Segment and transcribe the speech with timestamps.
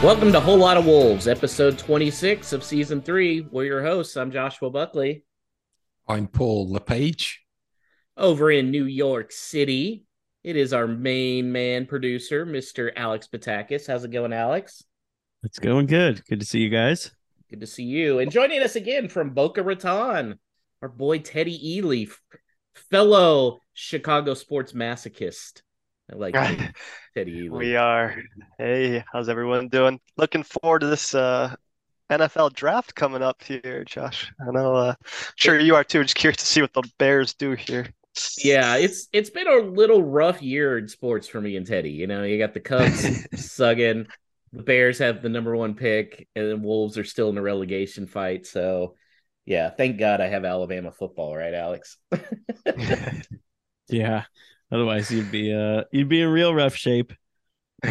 [0.00, 3.40] Welcome to Whole Lot of Wolves, episode 26 of season three.
[3.40, 4.16] We're your hosts.
[4.16, 5.24] I'm Joshua Buckley.
[6.06, 7.40] I'm Paul LePage.
[8.16, 10.04] Over in New York City,
[10.44, 12.92] it is our main man producer, Mr.
[12.94, 13.88] Alex Patakis.
[13.88, 14.84] How's it going, Alex?
[15.42, 16.24] It's going good.
[16.26, 17.10] Good to see you guys.
[17.50, 18.20] Good to see you.
[18.20, 20.38] And joining us again from Boca Raton,
[20.80, 22.04] our boy Teddy Ely,
[22.88, 25.62] fellow Chicago sports masochist.
[26.10, 26.34] I like
[27.14, 27.58] Teddy Ely.
[27.58, 28.16] We are.
[28.58, 30.00] Hey, how's everyone doing?
[30.16, 31.54] Looking forward to this uh,
[32.10, 34.32] NFL draft coming up here, Josh.
[34.40, 34.74] I know.
[34.74, 34.94] Uh,
[35.36, 36.02] sure you are too.
[36.02, 37.88] Just curious to see what the Bears do here.
[38.38, 41.90] Yeah, it's it's been a little rough year in sports for me and Teddy.
[41.90, 43.02] You know, you got the Cubs
[43.34, 44.06] sugging,
[44.52, 48.06] the Bears have the number one pick, and the Wolves are still in a relegation
[48.06, 48.46] fight.
[48.46, 48.96] So,
[49.44, 51.98] yeah, thank God I have Alabama football, right, Alex?
[53.88, 54.24] yeah,
[54.70, 57.12] Otherwise, you'd be uh you'd be in real rough shape.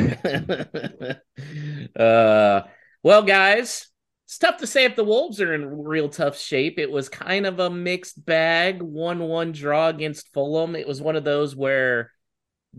[1.95, 2.61] uh,
[3.03, 3.87] well, guys,
[4.25, 6.77] it's tough to say if the Wolves are in real tough shape.
[6.77, 8.81] It was kind of a mixed bag.
[8.81, 10.75] One-one draw against Fulham.
[10.75, 12.11] It was one of those where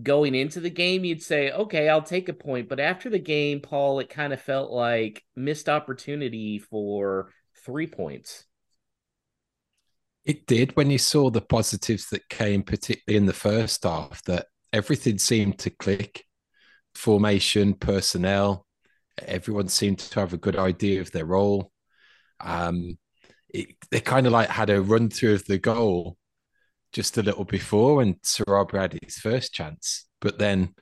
[0.02, 3.60] going into the game, you'd say, "Okay, I'll take a point," but after the game,
[3.60, 7.32] Paul, it kind of felt like missed opportunity for
[7.64, 8.44] three points.
[10.24, 14.46] It did when you saw the positives that came, particularly in the first half, that
[14.72, 16.24] everything seemed to click
[16.94, 18.66] formation, personnel.
[19.22, 21.72] Everyone seemed to have a good idea of their role.
[22.40, 22.98] Um,
[23.48, 26.16] it, they kind of like had a run through of the goal
[26.92, 30.06] just a little before when Sarabia had his first chance.
[30.20, 30.74] But then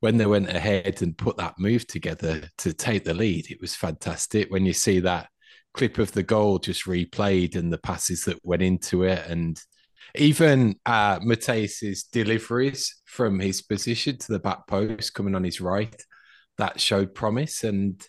[0.00, 3.74] when they went ahead and put that move together to take the lead, it was
[3.74, 4.50] fantastic.
[4.50, 5.28] When you see that
[5.74, 9.22] clip of the goal just replayed and the passes that went into it.
[9.28, 9.60] And
[10.14, 15.94] even uh Matheus's deliveries from his position to the back post coming on his right
[16.58, 17.64] that showed promise.
[17.64, 18.04] And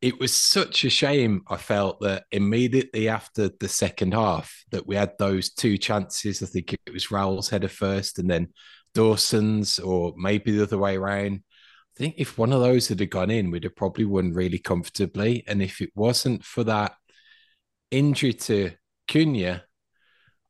[0.00, 4.94] it was such a shame I felt that immediately after the second half that we
[4.96, 6.42] had those two chances.
[6.42, 8.48] I think it was Raul's header first and then
[8.94, 11.42] Dawson's or maybe the other way around
[11.98, 15.42] I think if one of those had gone in, we'd have probably won really comfortably.
[15.48, 16.92] And if it wasn't for that
[17.90, 18.70] injury to
[19.08, 19.62] Cunha,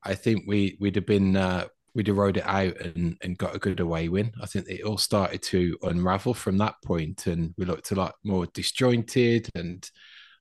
[0.05, 3.57] I think we we'd have been uh, we'd have rode it out and, and got
[3.57, 4.31] a good away win.
[4.43, 8.17] I think it all started to unravel from that point, and we looked a lot
[8.23, 9.91] more disjointed, and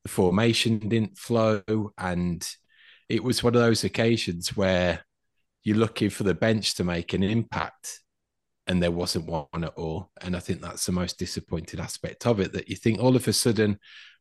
[0.03, 1.63] the formation didn't flow,
[1.97, 2.45] and
[3.07, 5.05] it was one of those occasions where
[5.63, 8.01] you're looking for the bench to make an impact
[8.67, 10.11] and there wasn't one at all.
[10.21, 13.27] And I think that's the most disappointed aspect of it that you think all of
[13.27, 13.79] a sudden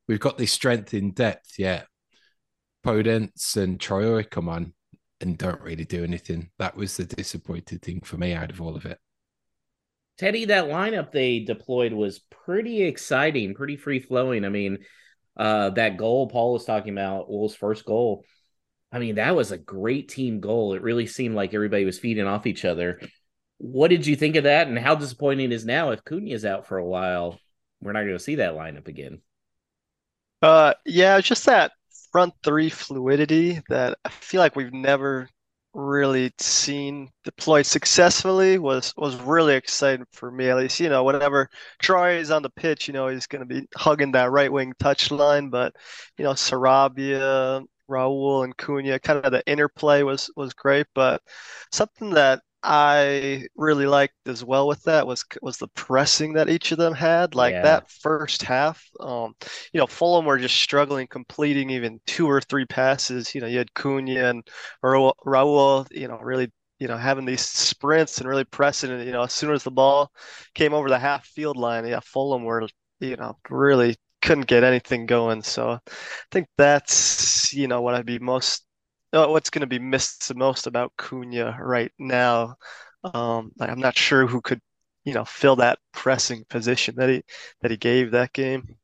[0.08, 1.86] we've got this strength in depth, yet
[2.84, 4.72] Podence and Traore come on
[5.20, 6.50] and don't really do anything.
[6.58, 8.98] That was the disappointed thing for me out of all of it.
[10.18, 14.44] Teddy, that lineup they deployed was pretty exciting, pretty free flowing.
[14.44, 14.78] I mean,
[15.36, 18.24] uh, that goal Paul was talking about, Wolves' first goal.
[18.90, 20.72] I mean, that was a great team goal.
[20.72, 23.00] It really seemed like everybody was feeding off each other.
[23.58, 26.78] What did you think of that, and how disappointing is now if Cunha's out for
[26.78, 27.40] a while?
[27.80, 29.20] We're not going to see that lineup again.
[30.42, 31.72] Uh, yeah, just that
[32.12, 35.28] front three fluidity that I feel like we've never
[35.74, 41.50] really seen deployed successfully was was really exciting for me at least you know whenever
[41.82, 44.72] Troy is on the pitch you know he's going to be hugging that right wing
[44.78, 45.76] touch line but
[46.16, 51.20] you know Sarabia Raul and Cunha kind of the interplay was was great but
[51.70, 56.72] something that I really liked as well with that was was the pressing that each
[56.72, 57.34] of them had.
[57.34, 57.62] Like yeah.
[57.62, 59.34] that first half, um,
[59.72, 63.34] you know, Fulham were just struggling completing even two or three passes.
[63.34, 64.48] You know, you had Cunha and
[64.82, 68.90] Raul, you know, really, you know, having these sprints and really pressing.
[68.90, 70.10] And you know, as soon as the ball
[70.54, 72.66] came over the half field line, yeah, Fulham were,
[73.00, 75.42] you know, really couldn't get anything going.
[75.42, 75.78] So I
[76.32, 78.65] think that's you know what I'd be most
[79.12, 82.56] what's going to be missed the most about Cunha right now.
[83.04, 84.60] Um, I'm not sure who could,
[85.04, 87.22] you know, fill that pressing position that he
[87.62, 88.76] that he gave that game.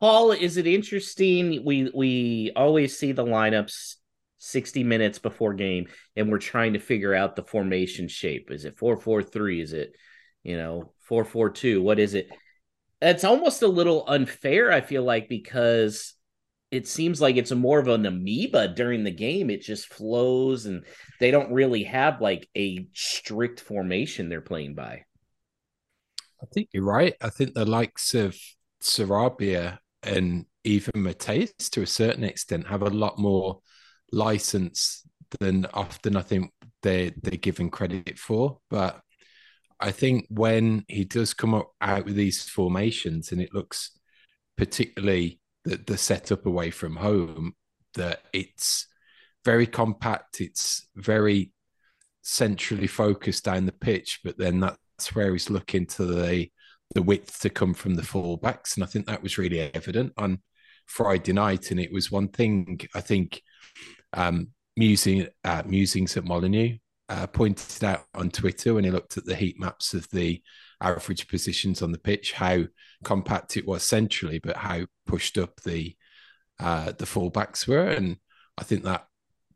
[0.00, 1.64] Paul, is it interesting?
[1.64, 3.96] We we always see the lineups
[4.38, 8.50] 60 minutes before game, and we're trying to figure out the formation shape.
[8.50, 9.60] Is it four four three?
[9.60, 9.94] Is it
[10.42, 11.82] you know four four two?
[11.82, 12.28] What is it?
[13.00, 14.72] It's almost a little unfair.
[14.72, 16.14] I feel like because
[16.72, 19.50] it seems like it's a more of an amoeba during the game.
[19.50, 20.84] It just flows, and
[21.20, 25.04] they don't really have like a strict formation they're playing by.
[26.42, 27.14] I think you're right.
[27.20, 28.34] I think the likes of
[28.82, 33.60] Sarabia and even Matheus, to a certain extent, have a lot more
[34.10, 35.06] license
[35.40, 36.52] than often I think
[36.82, 38.58] they they're given credit for.
[38.70, 38.98] But
[39.78, 43.90] I think when he does come up out with these formations and it looks
[44.56, 47.54] particularly the, the setup away from home,
[47.94, 48.86] that it's
[49.44, 50.40] very compact.
[50.40, 51.52] It's very
[52.22, 56.48] centrally focused down the pitch, but then that's where he's looking to the
[56.94, 60.40] the width to come from the fullbacks, and I think that was really evident on
[60.86, 61.70] Friday night.
[61.70, 63.42] And it was one thing I think
[64.12, 66.76] um, musing uh, musings at Molineux
[67.08, 70.42] uh, pointed out on Twitter when he looked at the heat maps of the
[70.82, 72.64] average positions on the pitch, how
[73.04, 75.96] compact it was centrally, but how pushed up the
[76.60, 78.16] uh, the fullbacks were, and
[78.58, 79.06] I think that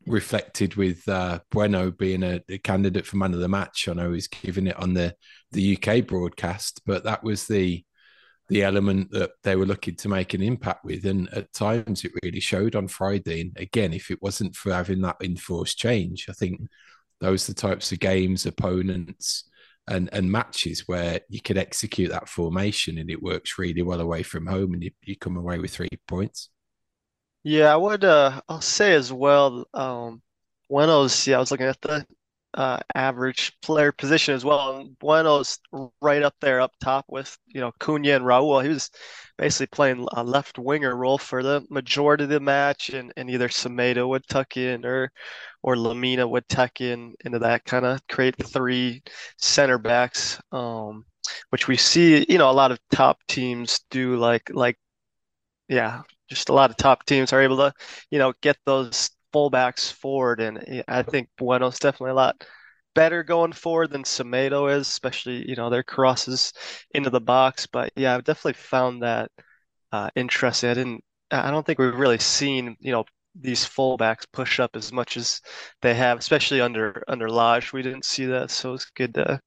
[0.07, 3.87] reflected with uh, Bueno being a, a, candidate for man of the match.
[3.87, 5.15] I know he's giving it on the
[5.51, 7.83] the UK broadcast, but that was the
[8.49, 12.13] the element that they were looking to make an impact with, and at times it
[12.23, 13.41] really showed on Friday.
[13.41, 16.61] And again, if it wasn't for having that enforced change, I think
[17.19, 19.46] those are the types of games, opponents,
[19.87, 24.23] and and matches where you could execute that formation and it works really well away
[24.23, 26.49] from home, and you, you come away with three points.
[27.43, 30.21] Yeah, I would uh I'll say as well, um
[30.69, 32.05] was yeah, I was looking at the
[32.53, 34.77] uh average player position as well.
[34.77, 35.59] And Bueno's
[36.01, 38.63] right up there up top with, you know, Cunha and Raul.
[38.63, 38.89] He was
[39.37, 43.47] basically playing a left winger role for the majority of the match and, and either
[43.49, 45.11] Semedo would tuck in or
[45.67, 49.03] or Lemina would tuck in into that kind of create three
[49.37, 50.39] center backs.
[50.51, 51.05] Um
[51.49, 54.77] which we see, you know, a lot of top teams do like like
[55.69, 57.73] yeah, just a lot of top teams are able to,
[58.11, 60.39] you know, get those fullbacks forward.
[60.41, 62.43] And I think Bueno's definitely a lot
[62.95, 66.53] better going forward than Semedo is, especially, you know, their crosses
[66.93, 67.67] into the box.
[67.67, 69.31] But yeah, I've definitely found that
[69.91, 70.69] uh, interesting.
[70.69, 73.05] I didn't, I don't think we've really seen, you know,
[73.39, 75.41] these fullbacks push up as much as
[75.81, 77.73] they have, especially under under Lage.
[77.73, 79.39] We didn't see that, so it's good to,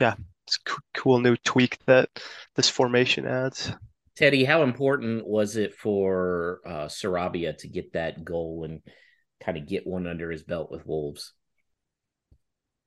[0.00, 0.14] yeah,
[0.46, 2.08] it's a cool new tweak that
[2.54, 3.72] this formation adds.
[4.16, 8.80] Teddy, how important was it for uh, Sarabia to get that goal and
[9.42, 11.32] kind of get one under his belt with Wolves?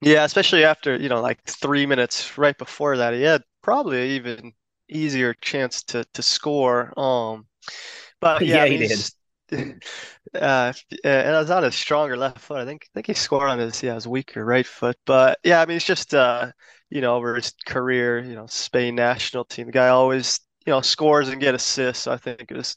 [0.02, 4.08] Yeah, especially after, you know, like three minutes right before that, he had probably an
[4.12, 4.54] even
[4.90, 6.98] easier chance to to score.
[6.98, 7.48] Um,
[8.22, 9.00] but yeah, yeah he did.
[10.36, 10.74] Uh,
[11.06, 12.60] and I was on his stronger left foot.
[12.60, 14.98] I think I think he scored on his yeah his weaker right foot.
[15.06, 16.52] But yeah, I mean it's just uh
[16.90, 20.82] you know over his career, you know Spain national team, the guy always you know,
[20.82, 22.08] scores and get assists.
[22.08, 22.76] I think it was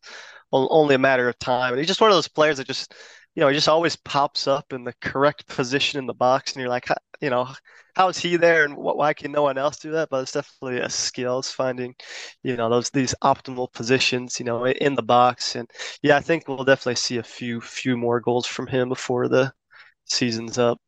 [0.53, 1.73] only a matter of time.
[1.73, 2.95] And he's just one of those players that just,
[3.35, 6.61] you know, he just always pops up in the correct position in the box, and
[6.61, 6.87] you're like,
[7.21, 7.49] you know,
[7.95, 10.09] how is he there, and why can no one else do that?
[10.11, 11.43] But it's definitely a skill.
[11.43, 11.95] Finding,
[12.43, 15.55] you know, those these optimal positions, you know, in the box.
[15.55, 15.69] And
[16.03, 19.53] yeah, I think we'll definitely see a few few more goals from him before the
[20.07, 20.79] season's up.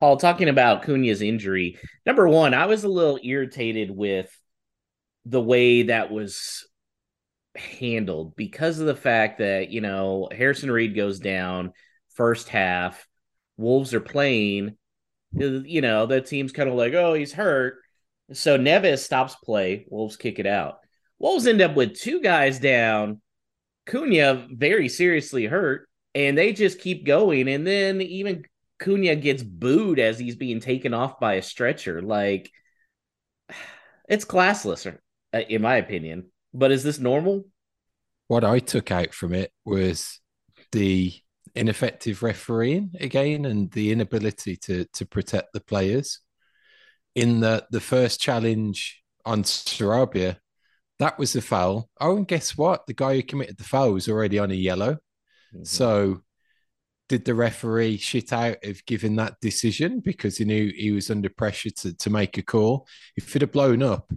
[0.00, 4.30] Paul, talking about Cunha's injury, number one, I was a little irritated with
[5.24, 6.67] the way that was
[7.58, 11.72] handled because of the fact that, you know, Harrison Reed goes down
[12.14, 13.06] first half,
[13.56, 14.76] Wolves are playing,
[15.32, 17.76] you know, the team's kind of like, oh, he's hurt.
[18.32, 20.78] So Neves stops play, Wolves kick it out.
[21.18, 23.20] Wolves end up with two guys down,
[23.86, 27.48] Cunha very seriously hurt, and they just keep going.
[27.48, 28.44] And then even
[28.78, 32.02] Cunha gets booed as he's being taken off by a stretcher.
[32.02, 32.50] Like,
[34.08, 34.96] it's classless
[35.32, 36.30] uh, in my opinion.
[36.58, 37.44] But is this normal?
[38.26, 40.20] What I took out from it was
[40.72, 41.14] the
[41.54, 46.20] ineffective refereeing again and the inability to to protect the players.
[47.14, 50.38] In the the first challenge on Sarabia,
[50.98, 51.88] that was a foul.
[52.00, 52.86] Oh, and guess what?
[52.86, 54.94] The guy who committed the foul was already on a yellow.
[55.54, 55.64] Mm-hmm.
[55.64, 56.22] So
[57.08, 61.30] did the referee shit out of giving that decision because he knew he was under
[61.30, 62.86] pressure to, to make a call?
[63.16, 64.12] If it had blown up,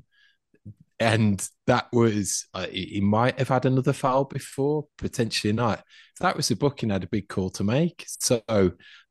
[1.02, 5.80] and that was uh, he might have had another foul before, potentially not.
[5.80, 8.06] If that was a booking, had a big call to make.
[8.08, 8.42] So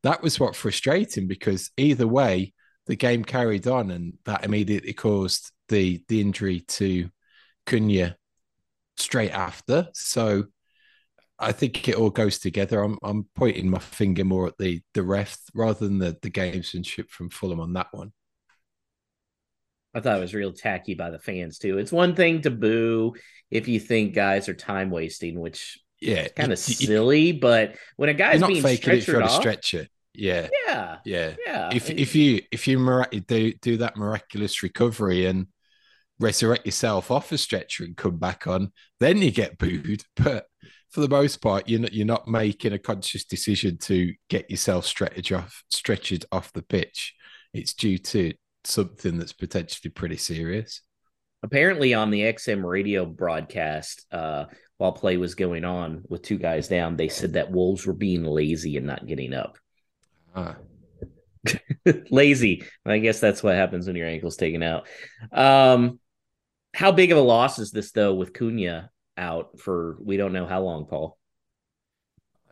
[0.03, 2.53] that was what frustrating because either way,
[2.87, 7.09] the game carried on, and that immediately caused the the injury to
[7.65, 8.15] Cunha
[8.95, 9.89] straight after.
[9.93, 10.45] So
[11.39, 12.81] I think it all goes together.
[12.83, 17.09] I'm I'm pointing my finger more at the the ref rather than the the gamesmanship
[17.09, 18.13] from Fulham on that one.
[19.93, 21.77] I thought it was real tacky by the fans too.
[21.77, 23.15] It's one thing to boo
[23.49, 27.31] if you think guys are time wasting, which yeah, kind of silly.
[27.31, 31.69] But when a guy's being faking it for a stretcher, yeah, yeah, yeah, yeah.
[31.73, 35.47] If if you if you do do that miraculous recovery and
[36.19, 40.03] resurrect yourself off a stretcher and come back on, then you get booed.
[40.15, 40.45] But
[40.89, 44.85] for the most part, you're not you're not making a conscious decision to get yourself
[44.85, 47.13] stretched off stretched off the pitch.
[47.53, 50.81] It's due to something that's potentially pretty serious.
[51.43, 54.45] apparently on the XM radio broadcast, uh,
[54.77, 58.23] while play was going on with two guys down, they said that Wolves were being
[58.23, 59.57] lazy and not getting up.
[60.35, 60.57] Ah,
[62.09, 62.63] lazy.
[62.85, 64.87] I guess that's what happens when your ankle's taken out.
[65.31, 65.99] Um,
[66.73, 70.45] how big of a loss is this though with Cunha out for we don't know
[70.45, 71.17] how long, Paul?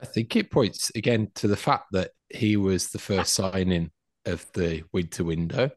[0.01, 3.91] I think it points again to the fact that he was the first signing
[4.25, 5.71] of the winter window.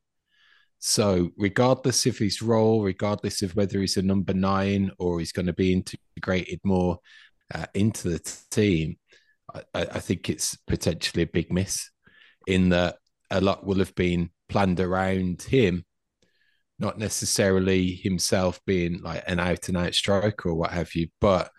[0.84, 5.46] So, regardless of his role, regardless of whether he's a number nine or he's going
[5.46, 6.98] to be integrated more
[7.54, 8.18] uh, into the
[8.50, 8.96] team,
[9.54, 11.88] I, I, think it's potentially a big miss
[12.48, 12.96] in that
[13.30, 15.84] a lot will have been planned around him,
[16.80, 21.52] not necessarily himself being like an out and out striker or what have you, but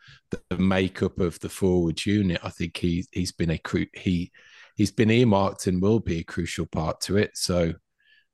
[0.49, 2.41] the, makeup of the forward unit.
[2.43, 3.61] I think he he's been a
[3.93, 4.33] he
[4.75, 7.37] he's been earmarked and will be a crucial part to it.
[7.37, 7.75] So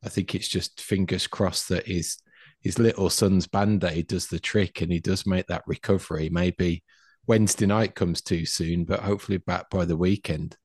[0.03, 2.17] I think it's just fingers crossed that his
[2.61, 6.29] his little son's band aid does the trick and he does make that recovery.
[6.29, 6.83] Maybe
[7.25, 10.57] Wednesday night comes too soon, but hopefully back by the weekend.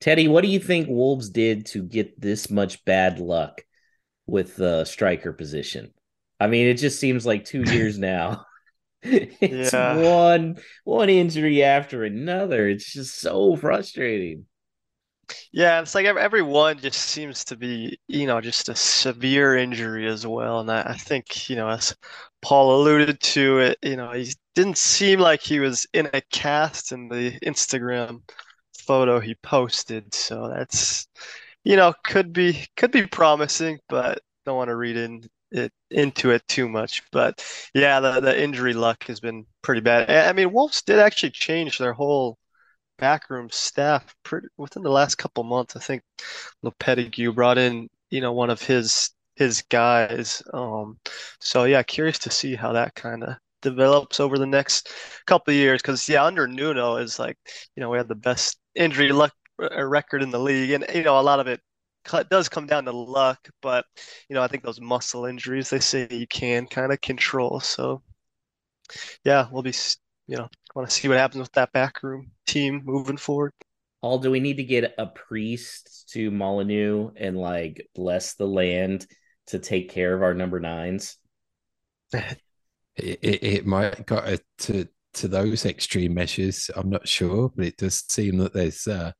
[0.00, 3.60] Teddy, what do you think Wolves did to get this much bad luck
[4.26, 5.92] with the striker position?
[6.38, 8.46] I mean, it just seems like two years now.
[9.02, 9.96] it's yeah.
[9.96, 12.68] one one injury after another.
[12.68, 14.46] It's just so frustrating.
[15.52, 20.08] Yeah, it's like every one just seems to be, you know, just a severe injury
[20.08, 20.60] as well.
[20.60, 21.94] And I, I think, you know, as
[22.42, 26.92] Paul alluded to it, you know, he didn't seem like he was in a cast
[26.92, 28.22] in the Instagram
[28.86, 30.14] photo he posted.
[30.14, 31.06] So that's,
[31.64, 35.22] you know, could be could be promising, but don't want to read in
[35.52, 37.02] it into it too much.
[37.12, 37.44] But
[37.74, 40.10] yeah, the the injury luck has been pretty bad.
[40.10, 42.38] I mean, Wolves did actually change their whole
[43.00, 45.76] backroom staff pretty, within the last couple months.
[45.76, 46.02] I think
[46.64, 50.42] Lopetegui brought in, you know, one of his his guys.
[50.52, 50.98] Um,
[51.40, 54.90] so yeah, curious to see how that kind of develops over the next
[55.26, 55.82] couple years.
[55.82, 57.36] Because yeah, under Nuno is like,
[57.76, 61.02] you know, we have the best injury luck uh, record in the league, and you
[61.02, 61.60] know, a lot of it
[62.30, 63.48] does come down to luck.
[63.62, 63.84] But
[64.28, 67.60] you know, I think those muscle injuries they say you can kind of control.
[67.60, 68.02] So
[69.24, 69.72] yeah, we'll be
[70.30, 73.52] you know, want to see what happens with that backroom team moving forward.
[74.00, 79.08] Paul, do we need to get a priest to Molineux and like bless the land
[79.48, 81.16] to take care of our number nines?
[82.12, 82.38] it,
[82.96, 86.70] it, it might got to to those extreme measures.
[86.76, 89.10] I'm not sure, but it does seem that there's uh,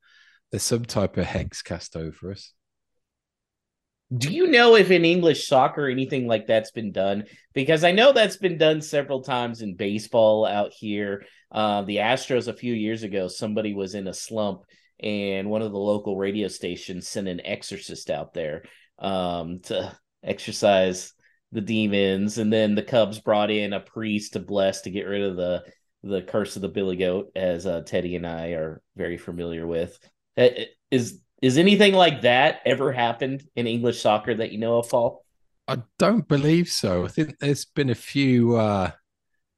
[0.49, 2.53] there's some type of hex cast over us.
[4.15, 7.25] Do you know if in English soccer anything like that's been done?
[7.53, 11.23] Because I know that's been done several times in baseball out here.
[11.49, 14.63] Uh, the Astros a few years ago, somebody was in a slump,
[14.99, 18.63] and one of the local radio stations sent an exorcist out there
[18.99, 21.13] um, to exorcise
[21.53, 25.23] the demons, and then the Cubs brought in a priest to bless to get rid
[25.23, 25.63] of the
[26.03, 29.97] the curse of the Billy Goat, as uh, Teddy and I are very familiar with.
[30.89, 35.25] Is is anything like that ever happened in English soccer that you know of, Paul?
[35.67, 37.05] I don't believe so.
[37.05, 38.91] I think there's been a few uh,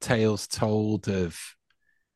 [0.00, 1.38] tales told of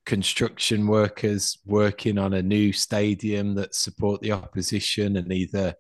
[0.07, 5.75] construction workers working on a new stadium that support the opposition and either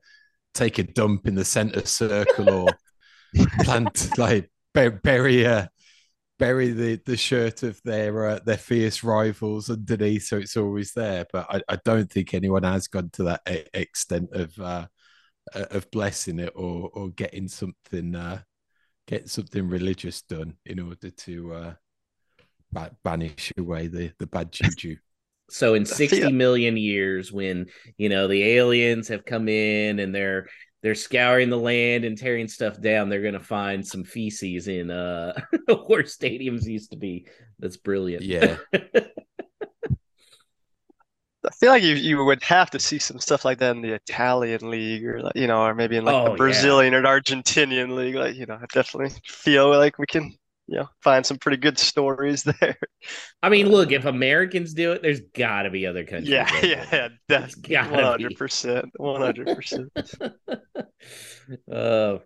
[0.52, 2.68] take a dump in the center circle or
[3.62, 5.70] plant like bury a
[6.38, 11.26] bury the, the shirt of their uh, their fierce rivals underneath, so it's always there.
[11.32, 13.42] But I, I don't think anyone has gone to that
[13.74, 14.86] extent of uh,
[15.54, 18.42] uh, of blessing it or or getting something uh,
[19.06, 24.96] getting something religious done in order to uh, banish away the the bad juju.
[25.50, 30.46] So in 60 million years when you know the aliens have come in and they're
[30.82, 35.32] they're scouring the land and tearing stuff down, they're gonna find some feces in uh
[35.86, 37.26] where stadiums used to be.
[37.58, 38.22] That's brilliant.
[38.22, 38.56] Yeah.
[41.46, 43.94] I feel like you you would have to see some stuff like that in the
[43.94, 46.98] Italian league or like, you know, or maybe in like oh, the Brazilian yeah.
[46.98, 48.16] or Argentinian league.
[48.16, 50.36] Like, you know, I definitely feel like we can
[50.68, 52.78] you know find some pretty good stories there.
[53.42, 56.28] I mean, look, if Americans do it, there's got to be other countries.
[56.28, 59.90] Yeah, yeah, that's one hundred percent, one hundred percent.
[61.72, 62.18] Uh,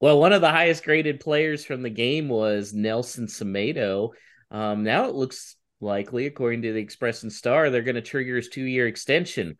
[0.00, 4.10] well, one of the highest graded players from the game was Nelson Semedo.
[4.52, 8.36] Um, now it looks likely, according to the Express and Star, they're going to trigger
[8.36, 9.56] his two year extension.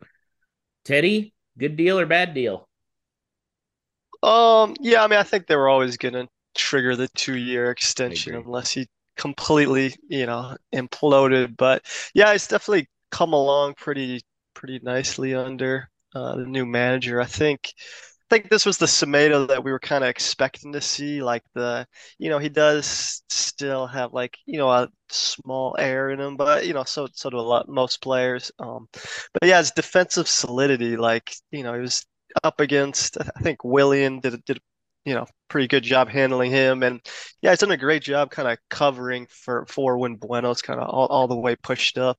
[0.85, 2.69] Teddy, good deal or bad deal?
[4.23, 6.27] Um, yeah, I mean, I think they were always going to
[6.59, 8.87] trigger the two year extension unless he
[9.17, 11.57] completely, you know, imploded.
[11.57, 14.21] But yeah, it's definitely come along pretty
[14.53, 17.21] pretty nicely under uh, the new manager.
[17.21, 17.73] I think
[18.31, 21.21] I think this was the Semedo that we were kind of expecting to see.
[21.23, 21.87] Like the,
[22.19, 26.67] you know, he does still have like, you know, a small air in him, but
[26.67, 28.51] you know, so so do a lot most players.
[28.59, 28.87] Um,
[29.33, 32.05] but yeah, his defensive solidity, like, you know, he was
[32.43, 34.59] up against I think Willian did did
[35.09, 37.01] you know pretty good job handling him, and
[37.41, 40.89] yeah, he's done a great job kind of covering for for when Bueno's kind of
[40.89, 42.17] all, all the way pushed up.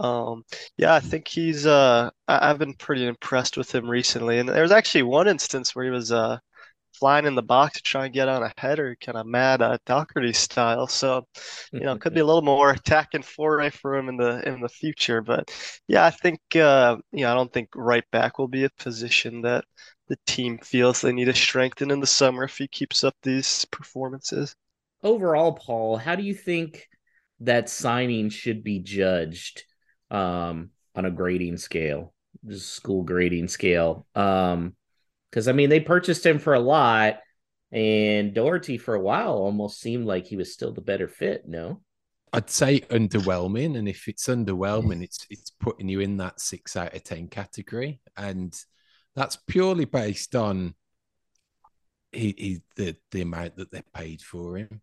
[0.00, 0.44] Um,
[0.76, 4.38] yeah, I think he's uh I, have been pretty impressed with him recently.
[4.38, 6.38] And there was actually one instance where he was uh
[6.94, 9.78] flying in the box to try and get on a header, kind of mad uh,
[9.86, 10.86] Doherty style.
[10.86, 11.26] So,
[11.72, 14.60] you know, could be a little more attack and foray for him in the in
[14.60, 15.22] the future.
[15.22, 15.50] But
[15.88, 19.42] yeah, I think uh, you know, I don't think right back will be a position
[19.42, 19.64] that
[20.12, 23.64] the team feels they need to strengthen in the summer if he keeps up these
[23.70, 24.54] performances.
[25.02, 26.86] Overall, Paul, how do you think
[27.40, 29.64] that signing should be judged
[30.10, 32.12] um, on a grading scale,
[32.46, 34.06] just school grading scale?
[34.14, 34.76] Um,
[35.30, 37.20] because I mean, they purchased him for a lot,
[37.70, 41.48] and Doherty for a while almost seemed like he was still the better fit.
[41.48, 41.80] No,
[42.34, 46.94] I'd say underwhelming, and if it's underwhelming, it's it's putting you in that six out
[46.94, 48.54] of ten category, and
[49.14, 50.74] that's purely based on
[52.12, 54.80] he, he the the amount that they paid for him.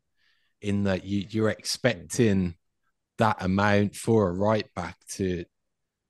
[0.62, 2.56] In that you you're expecting
[3.18, 5.46] that amount for a right back to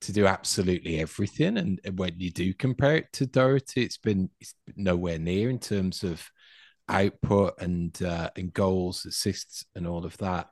[0.01, 4.29] to do absolutely everything, and when you do compare it to Doherty, it's been
[4.75, 6.25] nowhere near in terms of
[6.87, 10.47] output and uh, and goals, assists, and all of that.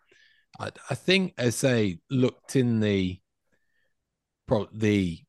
[0.60, 3.20] I, I think as they looked in the
[4.74, 5.20] the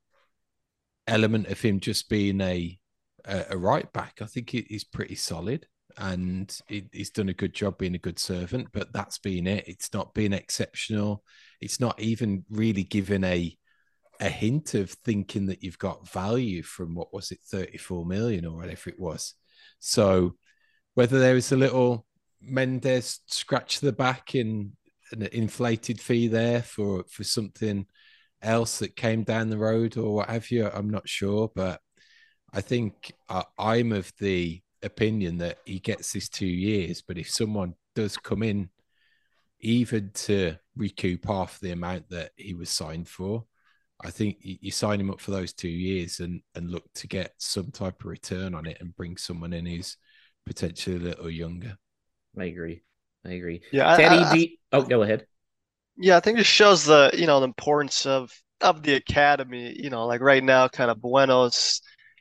[1.08, 2.78] element of him just being a
[3.24, 7.78] a, a right back, I think he's pretty solid and he's done a good job
[7.78, 8.68] being a good servant.
[8.72, 9.64] But that's been it.
[9.66, 11.24] It's not been exceptional.
[11.60, 13.56] It's not even really given a
[14.20, 18.56] a hint of thinking that you've got value from what was it, 34 million or
[18.56, 19.34] whatever it was.
[19.78, 20.34] So
[20.94, 22.04] whether there is a little
[22.40, 24.72] Mendes scratch the back in
[25.12, 27.87] an inflated fee there for for something
[28.42, 30.68] else that came down the road or what have you.
[30.68, 31.81] I'm not sure, but
[32.53, 37.03] I think uh, I'm of the opinion that he gets his two years.
[37.03, 38.70] But if someone does come in,
[39.61, 43.44] even to recoup half the amount that he was signed for,
[44.01, 47.33] I think you sign him up for those two years and and look to get
[47.38, 49.96] some type of return on it and bring someone in who's
[50.46, 51.77] potentially a little younger.
[52.38, 52.83] I agree.
[53.27, 53.62] I agree.
[53.72, 55.27] Yeah, Teddy, I, I, oh, go ahead.
[55.98, 58.30] Yeah, I think it shows the you know the importance of
[58.61, 59.74] of the academy.
[59.80, 61.80] You know, like right now, kind of Buenos.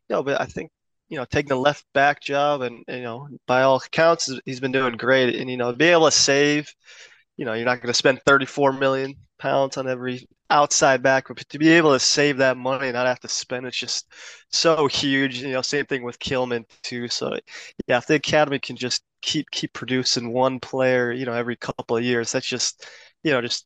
[0.09, 0.71] You know, but I think
[1.09, 4.71] you know taking the left back job, and you know by all accounts, he's been
[4.71, 5.35] doing great.
[5.35, 6.73] And you know, be able to save.
[7.37, 11.37] You know, you're not going to spend 34 million pounds on every outside back, but
[11.49, 14.07] to be able to save that money and not have to spend it's just
[14.51, 15.39] so huge.
[15.43, 17.07] You know, same thing with Kilman too.
[17.09, 17.37] So
[17.87, 21.97] yeah, if the academy can just keep keep producing one player, you know, every couple
[21.97, 22.87] of years, that's just
[23.23, 23.65] you know, just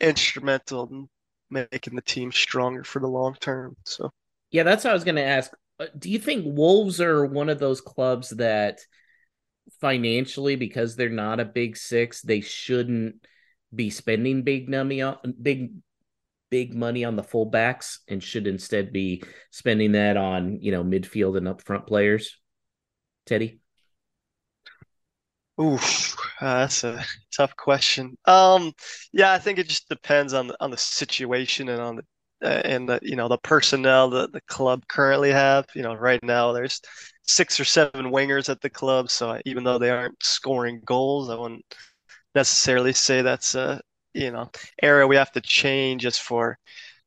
[0.00, 1.08] instrumental in
[1.50, 3.76] making the team stronger for the long term.
[3.84, 4.10] So,
[4.50, 5.50] yeah, that's what I was going to ask.
[5.78, 8.80] Uh, do you think Wolves are one of those clubs that
[9.80, 13.26] financially, because they're not a big six, they shouldn't
[13.74, 15.72] be spending big money on big
[16.50, 21.38] big money on the fullbacks and should instead be spending that on you know midfield
[21.38, 22.36] and upfront players?
[23.24, 23.61] Teddy.
[25.60, 27.04] Oof, uh, that's a
[27.36, 28.16] tough question.
[28.24, 28.72] Um,
[29.12, 32.02] yeah, I think it just depends on on the situation and on the
[32.42, 35.66] uh, and the you know the personnel that the club currently have.
[35.74, 36.80] You know, right now there's
[37.24, 41.36] six or seven wingers at the club, so even though they aren't scoring goals, I
[41.36, 41.64] wouldn't
[42.34, 43.80] necessarily say that's a
[44.14, 44.50] you know
[44.82, 46.58] area we have to change as for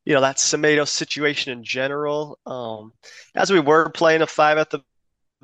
[0.06, 2.40] you know that Semedo situation in general.
[2.46, 2.94] Um,
[3.36, 4.82] as we were playing a five at the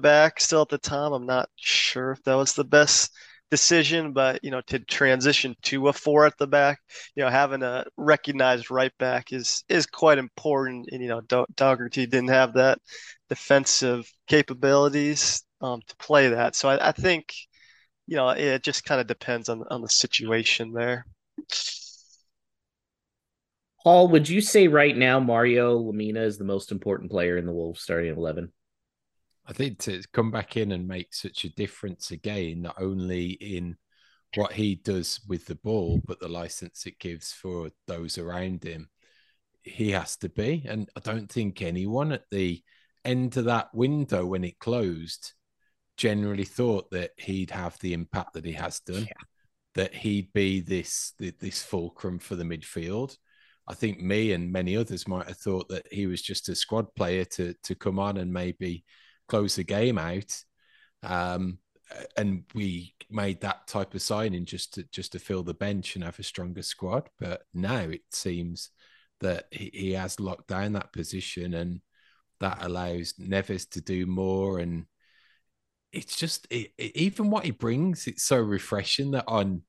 [0.01, 1.13] back still at the time.
[1.13, 3.11] I'm not sure if that was the best
[3.51, 6.79] decision, but you know, to transition to a four at the back,
[7.15, 10.89] you know, having a recognized right back is is quite important.
[10.91, 12.79] And you know, Do- Doherty didn't have that
[13.29, 17.33] defensive capabilities um, to play that, so I, I think
[18.07, 21.05] you know it just kind of depends on on the situation there.
[23.83, 27.51] Paul, would you say right now Mario Lemina is the most important player in the
[27.51, 28.51] Wolves starting eleven?
[29.51, 33.75] I think to come back in and make such a difference again, not only in
[34.35, 38.87] what he does with the ball, but the license it gives for those around him,
[39.61, 40.63] he has to be.
[40.65, 42.63] And I don't think anyone at the
[43.03, 45.33] end of that window when it closed
[45.97, 49.25] generally thought that he'd have the impact that he has done, yeah.
[49.75, 53.17] that he'd be this this fulcrum for the midfield.
[53.67, 56.95] I think me and many others might have thought that he was just a squad
[56.95, 58.85] player to to come on and maybe
[59.31, 60.35] close the game out.
[61.03, 61.59] Um,
[62.17, 66.03] and we made that type of signing just to just to fill the bench and
[66.03, 67.09] have a stronger squad.
[67.17, 68.71] But now it seems
[69.21, 71.81] that he, he has locked down that position, and
[72.41, 74.59] that allows Neves to do more.
[74.59, 74.85] And
[75.93, 78.07] it's just it, it, even what he brings.
[78.07, 79.63] It's so refreshing that on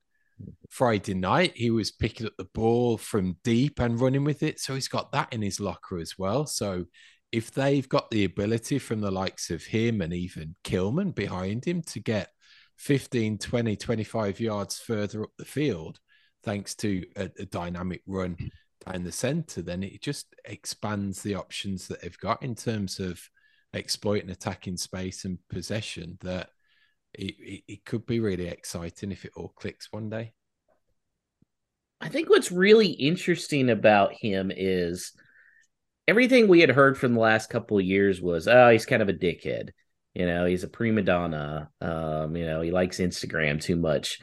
[0.70, 4.59] Friday night he was picking up the ball from deep and running with it.
[4.59, 6.46] So he's got that in his locker as well.
[6.46, 6.87] So
[7.33, 11.81] if they've got the ability from the likes of him and even Kilman behind him
[11.83, 12.29] to get
[12.77, 15.99] 15, 20, 25 yards further up the field,
[16.45, 18.51] thanks to a, a dynamic run mm.
[18.85, 23.18] down the center, then it just expands the options that they've got in terms of
[23.73, 26.18] exploiting attacking space and possession.
[26.21, 26.51] That
[27.14, 30.33] it, it, it could be really exciting if it all clicks one day.
[32.01, 35.12] I think what's really interesting about him is
[36.07, 39.09] everything we had heard from the last couple of years was, oh, he's kind of
[39.09, 39.71] a dickhead.
[40.15, 41.71] You know, he's a prima donna.
[41.81, 44.21] Um, you know, he likes Instagram too much.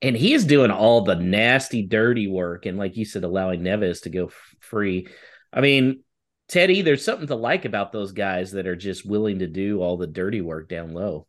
[0.00, 2.66] And he is doing all the nasty, dirty work.
[2.66, 5.08] And like you said, allowing Neves to go free.
[5.52, 6.02] I mean,
[6.48, 9.98] Teddy, there's something to like about those guys that are just willing to do all
[9.98, 11.26] the dirty work down low.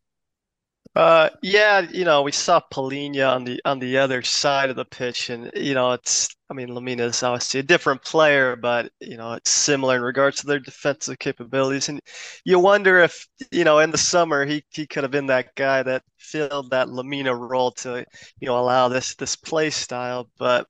[0.99, 4.83] Uh, yeah, you know, we saw Palhinha on the on the other side of the
[4.83, 9.15] pitch, and you know, it's I mean, Lemina is obviously a different player, but you
[9.15, 11.87] know, it's similar in regards to their defensive capabilities.
[11.87, 12.01] And
[12.43, 15.83] you wonder if you know, in the summer, he he could have been that guy
[15.83, 18.05] that filled that Lemina role to
[18.41, 20.67] you know allow this this play style, but.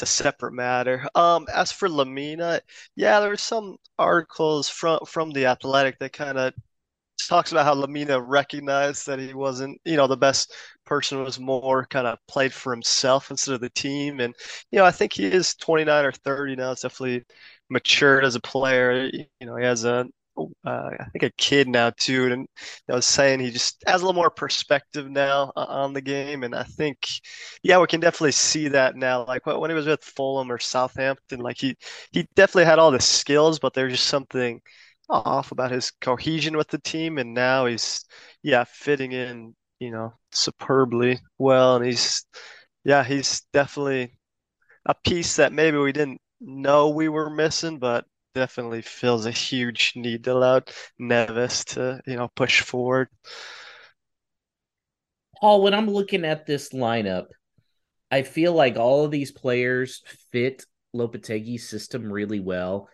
[0.00, 1.08] It's a separate matter.
[1.16, 2.60] Um, as for Lemina,
[2.94, 6.54] yeah, there were some articles from from the Athletic that kind of
[7.26, 10.52] talks about how Lemina recognized that he wasn't, you know, the best
[10.86, 14.20] person was more kind of played for himself instead of the team.
[14.20, 14.34] And,
[14.70, 16.72] you know, I think he is 29 or 30 now.
[16.72, 17.24] It's definitely
[17.70, 19.10] matured as a player.
[19.12, 20.06] You know, he has a,
[20.64, 22.46] uh, I think a kid now too, and
[22.88, 26.54] I was saying he just has a little more perspective now on the game, and
[26.54, 26.98] I think,
[27.62, 29.24] yeah, we can definitely see that now.
[29.26, 31.76] Like when he was with Fulham or Southampton, like he
[32.12, 34.60] he definitely had all the skills, but there's just something
[35.08, 38.04] off about his cohesion with the team, and now he's
[38.42, 42.24] yeah fitting in you know superbly well, and he's
[42.84, 44.18] yeah he's definitely
[44.86, 49.92] a piece that maybe we didn't know we were missing, but definitely feels a huge
[49.96, 50.60] need to allow
[51.00, 53.08] Neves to you know push forward.
[55.40, 57.26] Paul, when I'm looking at this lineup,
[58.10, 62.88] I feel like all of these players fit Lopetegui's system really well,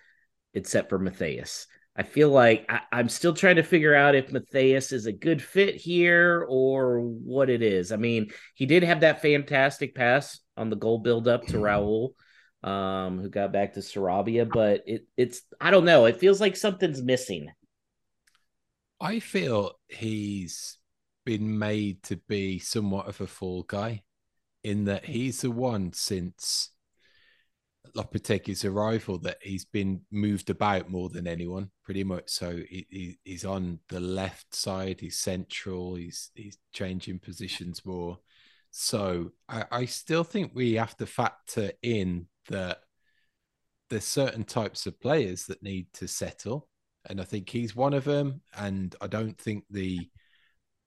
[0.52, 1.66] except for Matheus.
[1.96, 5.40] I feel like I, am still trying to figure out if Matheus is a good
[5.40, 7.92] fit here or what it is.
[7.92, 12.10] I mean, he did have that fantastic pass on the goal buildup to Raul,
[12.64, 16.06] um, who got back to Sarabia, but it, it's I don't know.
[16.06, 17.52] It feels like something's missing.
[19.00, 20.78] I feel he's
[21.24, 24.02] been made to be somewhat of a fall guy
[24.64, 26.70] in that he's the one since
[27.94, 32.28] Lopetegui's arrival that he's been moved about more than anyone, pretty much.
[32.28, 38.18] So he, he, he's on the left side, he's central, he's he's changing positions more.
[38.70, 42.78] So I, I still think we have to factor in that
[43.90, 46.68] there's certain types of players that need to settle,
[47.08, 48.40] and I think he's one of them.
[48.56, 50.08] And I don't think the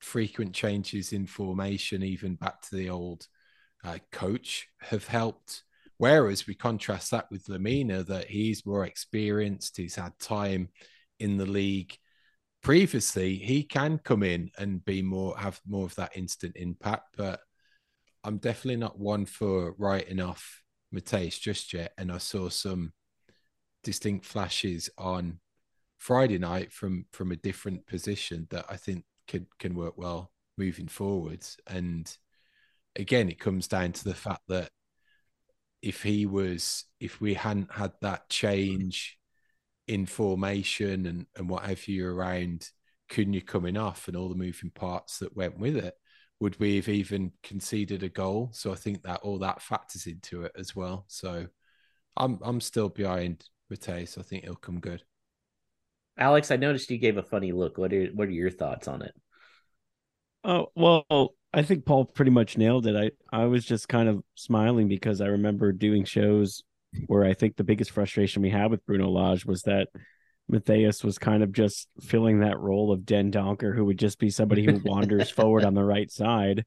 [0.00, 3.26] frequent changes in formation, even back to the old
[3.84, 5.62] uh, coach, have helped
[5.98, 10.68] Whereas we contrast that with Lemina, that he's more experienced, he's had time
[11.18, 11.96] in the league
[12.62, 13.36] previously.
[13.36, 17.16] He can come in and be more, have more of that instant impact.
[17.16, 17.40] But
[18.22, 20.62] I'm definitely not one for writing off
[20.94, 21.92] Matheus just yet.
[21.98, 22.92] And I saw some
[23.82, 25.40] distinct flashes on
[25.98, 30.88] Friday night from from a different position that I think can can work well moving
[30.88, 31.56] forwards.
[31.66, 32.10] And
[32.96, 34.70] again, it comes down to the fact that
[35.82, 39.18] if he was if we hadn't had that change
[39.86, 42.68] in formation and and what have you around
[43.10, 45.94] Cunha coming off and all the moving parts that went with it,
[46.40, 48.50] would we have even conceded a goal?
[48.52, 51.04] So I think that all that factors into it as well.
[51.08, 51.46] So
[52.16, 54.18] I'm I'm still behind Matheus.
[54.18, 55.02] I think he'll come good.
[56.18, 57.78] Alex, I noticed you gave a funny look.
[57.78, 59.14] What are what are your thoughts on it?
[60.44, 62.96] Oh well, I think Paul pretty much nailed it.
[62.96, 66.62] I I was just kind of smiling because I remember doing shows
[67.06, 69.88] where I think the biggest frustration we had with Bruno Lage was that
[70.50, 74.64] Matheus was kind of just filling that role of Dendoncker, who would just be somebody
[74.64, 76.64] who wanders forward on the right side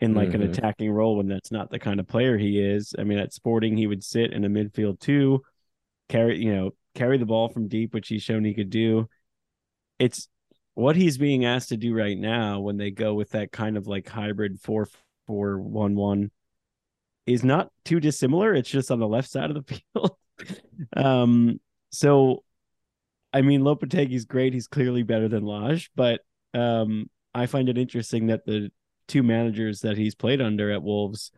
[0.00, 0.42] in like mm-hmm.
[0.42, 2.94] an attacking role when that's not the kind of player he is.
[2.98, 5.42] I mean, at Sporting, he would sit in a midfield too,
[6.08, 9.08] carry you know carry the ball from deep, which he's shown he could do.
[9.98, 10.28] It's
[10.74, 13.86] what he's being asked to do right now when they go with that kind of
[13.86, 14.88] like hybrid four
[15.26, 16.30] four one one
[17.26, 18.54] is not too dissimilar.
[18.54, 20.16] It's just on the left side of the field.
[20.96, 21.60] um,
[21.90, 22.44] so
[23.32, 24.52] I mean Lopetegui's great.
[24.52, 26.20] He's clearly better than Lage, but
[26.52, 28.70] um, I find it interesting that the
[29.08, 31.30] two managers that he's played under at Wolves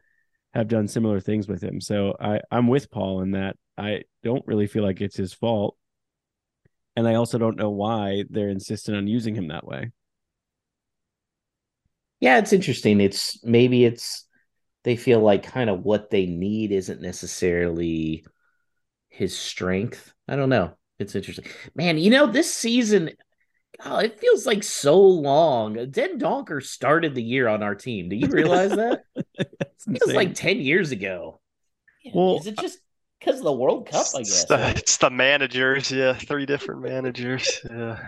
[0.54, 1.80] have done similar things with him.
[1.80, 5.76] So I, I'm with Paul in that I don't really feel like it's his fault.
[6.96, 9.92] And I also don't know why they're insistent on using him that way.
[12.20, 13.00] Yeah, it's interesting.
[13.00, 14.26] It's maybe it's
[14.84, 18.24] they feel like kind of what they need isn't necessarily
[19.08, 20.12] his strength.
[20.26, 20.76] I don't know.
[20.98, 21.44] It's interesting.
[21.74, 23.10] Man, you know, this season,
[23.84, 25.74] oh, it feels like so long.
[25.74, 28.08] Dendoncker started the year on our team.
[28.08, 29.02] Do you realize that?
[29.34, 31.40] it feels like 10 years ago.
[32.14, 32.78] Well, is it just
[33.26, 34.42] because of the World Cup, I guess.
[34.42, 36.14] It's the, it's the managers, yeah.
[36.14, 37.60] Three different managers.
[37.68, 37.98] Yeah.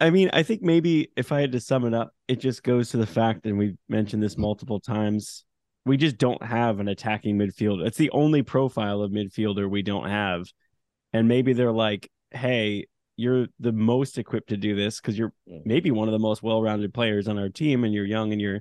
[0.00, 2.90] I mean, I think maybe if I had to sum it up, it just goes
[2.90, 5.44] to the fact, and we've mentioned this multiple times,
[5.86, 7.86] we just don't have an attacking midfielder.
[7.86, 10.44] It's the only profile of midfielder we don't have.
[11.12, 15.90] And maybe they're like, hey, you're the most equipped to do this because you're maybe
[15.92, 18.60] one of the most well-rounded players on our team and you're young and you're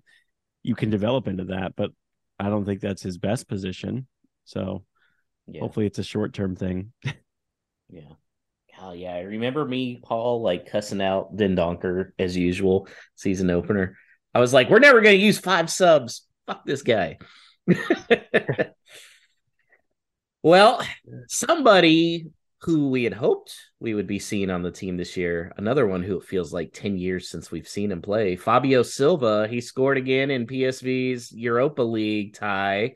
[0.62, 1.76] you can develop into that.
[1.76, 1.92] But
[2.40, 4.08] I don't think that's his best position.
[4.46, 4.84] So
[5.47, 5.62] yeah.
[5.62, 6.91] hopefully it's a short-term thing.
[7.89, 8.13] yeah.
[8.71, 9.13] Hell yeah.
[9.13, 13.97] I remember me, Paul, like cussing out Dendoncker as usual, season opener.
[14.34, 16.25] I was like, we're never going to use five subs.
[16.47, 17.19] Fuck this guy.
[20.43, 20.86] well,
[21.27, 22.32] somebody
[22.63, 26.01] who we had hoped we would be seeing on the team this year, another one
[26.01, 29.47] who it feels like 10 years since we've seen him play, Fabio Silva.
[29.49, 32.93] He scored again in PSV's Europa League tie.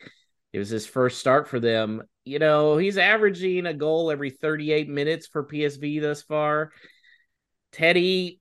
[0.53, 4.90] It was his first start for them you know, he's averaging a goal every 38
[4.90, 6.72] minutes for PSV thus far.
[7.72, 8.40] Teddy,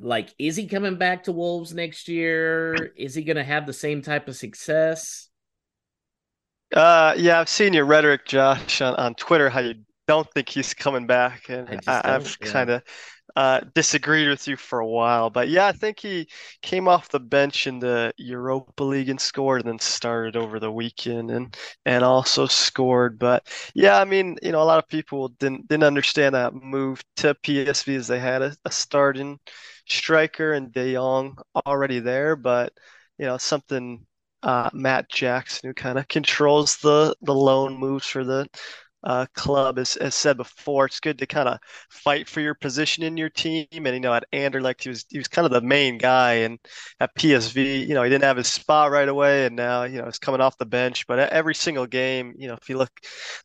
[0.00, 2.92] like, is he coming back to Wolves next year?
[2.96, 5.28] Is he going to have the same type of success?
[6.74, 9.74] Uh, yeah, I've seen your rhetoric, Josh, on, on Twitter, how you
[10.08, 12.48] don't think he's coming back, and I have yeah.
[12.48, 12.82] kind of
[13.36, 16.28] uh, disagreed with you for a while, but yeah, I think he
[16.62, 20.70] came off the bench in the Europa League and scored, and then started over the
[20.72, 23.18] weekend and and also scored.
[23.18, 27.02] But yeah, I mean, you know, a lot of people didn't didn't understand that move
[27.16, 29.38] to PSV as they had a, a starting
[29.88, 32.72] striker and De Jong already there, but
[33.18, 34.06] you know, something
[34.42, 38.48] uh, Matt Jackson, who kind of controls the the loan moves for the
[39.04, 41.58] uh, club, as, as said before, it's good to kind of
[41.90, 43.66] fight for your position in your team.
[43.72, 46.58] And you know, at Anderlecht, he was he was kind of the main guy, and
[47.00, 50.06] at PSV, you know, he didn't have his spot right away, and now you know
[50.06, 51.06] he's coming off the bench.
[51.06, 52.90] But every single game, you know, if you look,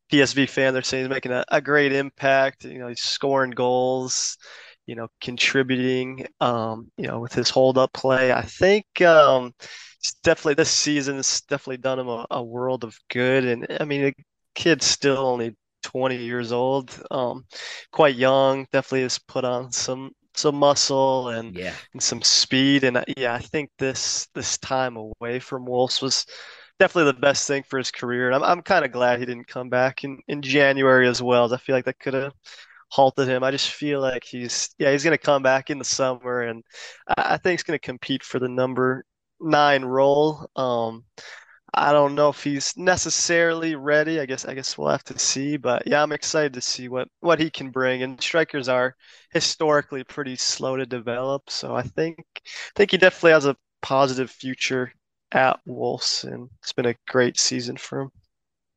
[0.10, 2.65] PSV fan, they're saying he's making a, a great impact.
[2.65, 4.38] You know, he's scoring goals.
[4.86, 6.28] You know, contributing.
[6.39, 9.02] Um, you know, with his hold up play, I think.
[9.02, 9.54] Um,
[10.00, 13.46] it's definitely this season has definitely done him a, a world of good.
[13.46, 14.13] And I mean,
[14.58, 17.46] kid's still only 20 years old, um,
[17.91, 18.65] quite young.
[18.74, 21.74] Definitely has put on some some muscle and yeah.
[21.93, 22.84] and some speed.
[22.84, 26.26] And uh, yeah, I think this this time away from Wolves was
[26.80, 28.28] definitely the best thing for his career.
[28.28, 31.54] And I'm I'm kind of glad he didn't come back in in January as well.
[31.54, 32.34] I feel like that could have
[32.89, 33.43] halted him.
[33.43, 36.63] I just feel like he's yeah he's gonna come back in the summer and
[37.08, 39.06] I, I think he's gonna compete for the number
[39.39, 40.50] nine role.
[40.56, 41.06] Um,
[41.73, 44.19] I don't know if he's necessarily ready.
[44.19, 45.58] I guess I guess we'll have to see.
[45.58, 48.03] But yeah, I'm excited to see what what he can bring.
[48.03, 48.95] And strikers are
[49.32, 54.30] historically pretty slow to develop, so I think I think he definitely has a positive
[54.32, 54.91] future
[55.32, 58.12] at Wolves, and it's been a great season for him.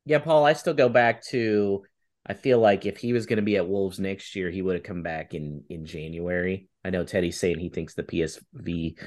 [0.05, 1.83] Yeah, Paul, I still go back to
[2.25, 4.75] I feel like if he was going to be at Wolves next year, he would
[4.75, 6.67] have come back in in January.
[6.85, 8.97] I know Teddy's saying he thinks the PSV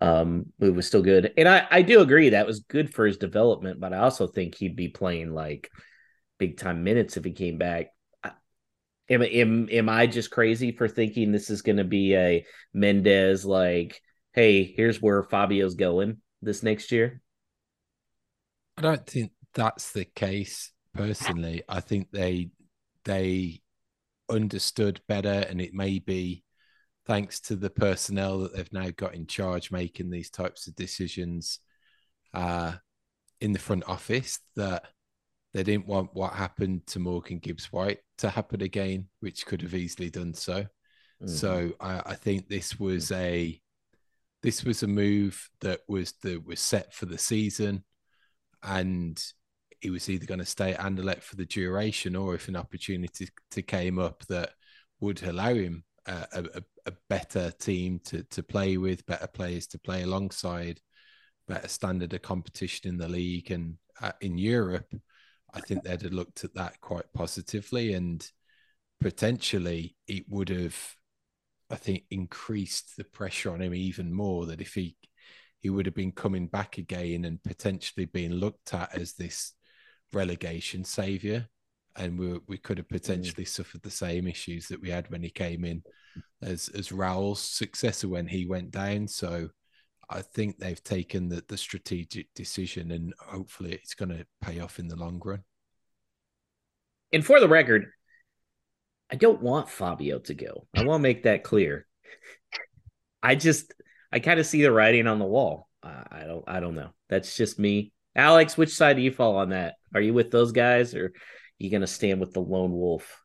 [0.00, 3.16] um, move was still good, and I I do agree that was good for his
[3.16, 3.78] development.
[3.78, 5.70] But I also think he'd be playing like
[6.38, 7.86] big time minutes if he came back.
[9.10, 13.44] Am, am am I just crazy for thinking this is going to be a Mendes
[13.44, 14.00] like,
[14.32, 17.20] hey, here's where Fabio's going this next year?
[18.76, 21.62] I don't think that's the case personally.
[21.68, 22.48] I think they
[23.04, 23.60] they
[24.28, 26.44] understood better, and it may be
[27.06, 31.58] thanks to the personnel that they've now got in charge making these types of decisions
[32.32, 32.72] uh,
[33.40, 34.84] in the front office that
[35.52, 39.74] they didn't want what happened to Morgan Gibbs White to happen again, which could have
[39.74, 40.66] easily done so.
[41.22, 41.28] Mm.
[41.28, 43.60] So I, I, think this was a
[44.42, 47.84] this was a move that was that was set for the season,
[48.62, 49.22] and
[49.84, 53.28] he was either going to stay at Anderlecht for the duration or if an opportunity
[53.50, 54.52] to came up that
[54.98, 59.78] would allow him a, a, a better team to to play with, better players to
[59.78, 60.80] play alongside,
[61.46, 64.90] better standard of competition in the league and uh, in Europe,
[65.52, 68.26] I think they'd have looked at that quite positively and
[69.02, 70.78] potentially it would have,
[71.68, 74.46] I think, increased the pressure on him even more.
[74.46, 74.96] That if he
[75.60, 79.52] he would have been coming back again and potentially being looked at as this
[80.14, 81.48] relegation savior
[81.96, 82.96] and we we could have mm.
[82.96, 83.48] potentially mm.
[83.48, 85.82] suffered the same issues that we had when he came in
[86.42, 89.08] as as Raul's successor when he went down.
[89.08, 89.48] So
[90.10, 94.78] I think they've taken the, the strategic decision and hopefully it's going to pay off
[94.78, 95.42] in the long run.
[97.12, 97.86] And for the record,
[99.10, 100.66] I don't want Fabio to go.
[100.76, 101.86] I want to make that clear.
[103.22, 103.72] I just
[104.12, 105.68] I kind of see the writing on the wall.
[105.82, 106.90] I don't I don't know.
[107.08, 107.92] That's just me.
[108.16, 109.74] Alex, which side do you fall on that?
[109.94, 111.12] Are you with those guys or
[111.58, 113.20] you going to stand with the lone wolf?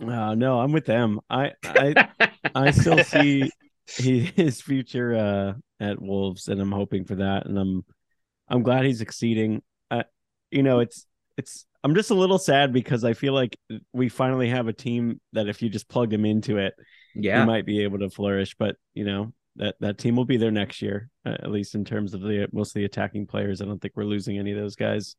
[0.00, 1.20] Uh, no, I'm with them.
[1.30, 2.08] I I
[2.54, 3.50] I still see
[3.86, 7.46] he, his future uh, at Wolves, and I'm hoping for that.
[7.46, 7.84] And I'm
[8.48, 9.62] I'm glad he's succeeding.
[9.90, 10.02] Uh,
[10.50, 11.06] you know, it's
[11.38, 13.56] it's I'm just a little sad because I feel like
[13.92, 16.74] we finally have a team that if you just plug him into it,
[17.14, 18.54] yeah, he might be able to flourish.
[18.58, 21.84] But you know that that team will be there next year, uh, at least in
[21.84, 23.60] terms of the most of the attacking players.
[23.60, 25.16] I don't think we're losing any of those guys.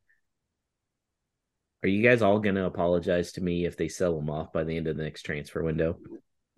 [1.83, 4.75] Are you guys all gonna apologize to me if they sell them off by the
[4.75, 5.97] end of the next transfer window?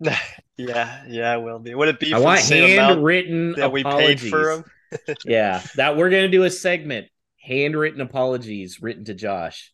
[0.56, 1.74] yeah, yeah, I will be.
[1.74, 2.14] Would it be?
[2.14, 3.84] I want handwritten that apologies.
[3.84, 4.64] we paid for him.
[5.24, 7.08] yeah, that we're gonna do a segment,
[7.40, 9.72] handwritten apologies written to Josh.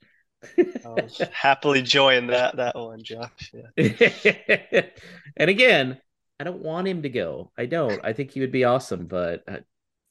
[0.85, 0.99] I'll
[1.33, 3.53] happily join that that one, Josh.
[3.77, 4.83] Yeah.
[5.37, 5.99] and again,
[6.39, 7.51] I don't want him to go.
[7.57, 8.01] I don't.
[8.05, 9.61] I think he would be awesome, but I,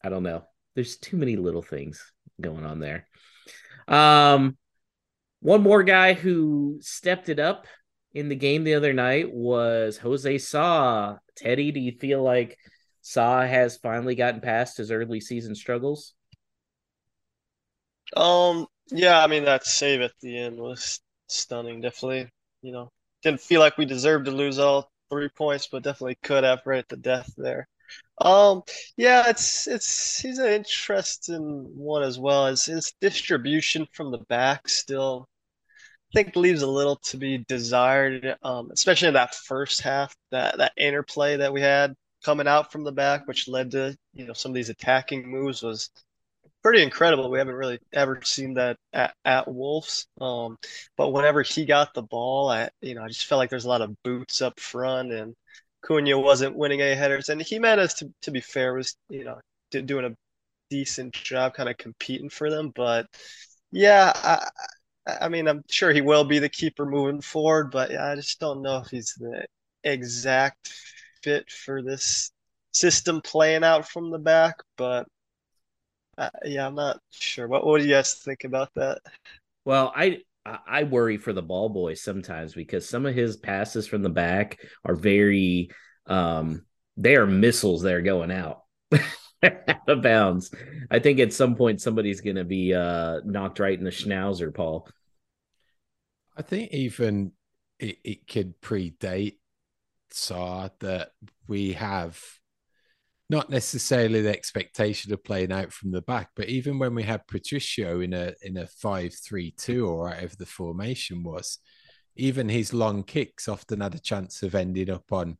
[0.03, 0.43] I don't know.
[0.73, 2.11] There's too many little things
[2.41, 3.07] going on there.
[3.87, 4.57] Um,
[5.41, 7.67] one more guy who stepped it up
[8.13, 11.17] in the game the other night was Jose Sa.
[11.35, 12.57] Teddy, do you feel like
[13.01, 16.13] Sa has finally gotten past his early season struggles?
[18.15, 21.81] Um, yeah, I mean that save at the end was stunning.
[21.81, 22.29] Definitely,
[22.61, 26.43] you know, didn't feel like we deserved to lose all three points, but definitely could
[26.43, 27.67] have right the death there.
[28.19, 28.63] Um,
[28.97, 34.67] yeah, it's it's he's an interesting one as well as his distribution from the back
[34.69, 35.27] still
[36.13, 40.15] I think leaves a little to be desired, um, especially in that first half.
[40.31, 44.25] That that interplay that we had coming out from the back, which led to you
[44.25, 45.89] know some of these attacking moves, was
[46.65, 47.29] pretty incredible.
[47.29, 50.07] We haven't really ever seen that at, at Wolves.
[50.19, 50.57] Um,
[50.97, 53.69] but whenever he got the ball, I you know I just felt like there's a
[53.69, 55.35] lot of boots up front, and
[55.83, 59.39] Cunha wasn't winning any headers, and he Jimenez, to to be fair, was you know
[59.69, 60.15] doing a
[60.71, 63.05] decent job, kind of competing for them, but.
[63.71, 64.47] Yeah, I,
[65.21, 68.61] I mean, I'm sure he will be the keeper moving forward, but I just don't
[68.61, 69.45] know if he's the
[69.83, 70.71] exact
[71.21, 72.31] fit for this
[72.71, 74.55] system playing out from the back.
[74.77, 75.07] But
[76.17, 77.47] uh, yeah, I'm not sure.
[77.47, 78.99] What What do you guys think about that?
[79.63, 84.03] Well, I I worry for the ball boy sometimes because some of his passes from
[84.03, 85.71] the back are very
[86.05, 86.65] um
[86.97, 88.61] they are missiles that are going out.
[89.43, 90.53] out of bounds.
[90.89, 94.53] I think at some point somebody's going to be uh, knocked right in the schnauzer,
[94.53, 94.87] Paul.
[96.37, 97.31] I think even
[97.79, 99.37] it, it could predate
[100.11, 101.11] Sa that
[101.47, 102.21] we have
[103.29, 107.27] not necessarily the expectation of playing out from the back, but even when we had
[107.27, 111.59] Patricio in a in a five three two or whatever the formation was,
[112.15, 115.37] even his long kicks often had a chance of ending up on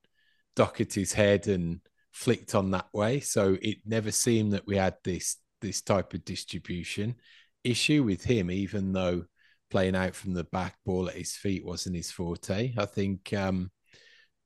[0.55, 3.19] Doherty's head and flicked on that way.
[3.19, 7.15] So it never seemed that we had this this type of distribution
[7.63, 9.25] issue with him, even though
[9.69, 12.73] playing out from the back ball at his feet wasn't his forte.
[12.77, 13.71] I think um,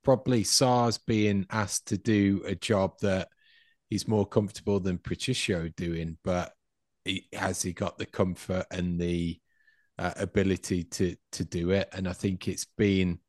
[0.03, 3.29] probably Sa's being asked to do a job that
[3.89, 6.53] he's more comfortable than Patricio doing, but
[7.05, 9.39] he, has he got the comfort and the
[9.97, 11.89] uh, ability to to do it?
[11.93, 13.19] And I think it's been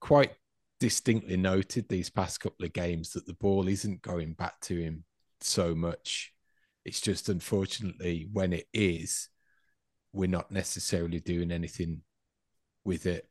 [0.00, 0.32] quite
[0.80, 5.04] distinctly noted these past couple of games that the ball isn't going back to him
[5.40, 6.32] so much.
[6.84, 9.28] It's just unfortunately when it is,
[10.12, 12.02] we're not necessarily doing anything
[12.84, 13.26] with it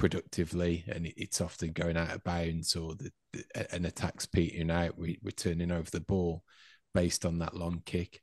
[0.00, 4.96] productively, and it's often going out of bounds or the, the, an attack's petering out.
[4.96, 6.42] We, we're turning over the ball
[6.94, 8.22] based on that long kick.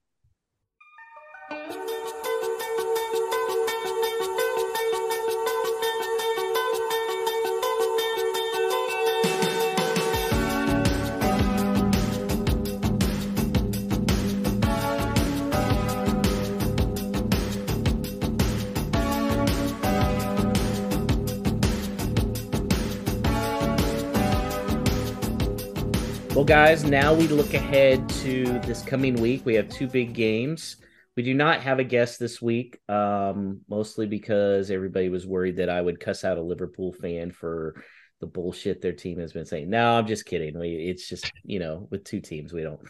[26.46, 29.44] Guys, now we look ahead to this coming week.
[29.44, 30.78] We have two big games.
[31.16, 35.70] We do not have a guest this week, um, mostly because everybody was worried that
[35.70, 37.84] I would cuss out a Liverpool fan for
[38.20, 39.72] the bullshit their team has been saying.
[39.72, 40.60] No, I'm just kidding.
[40.60, 42.82] We, it's just you know, with two teams, we don't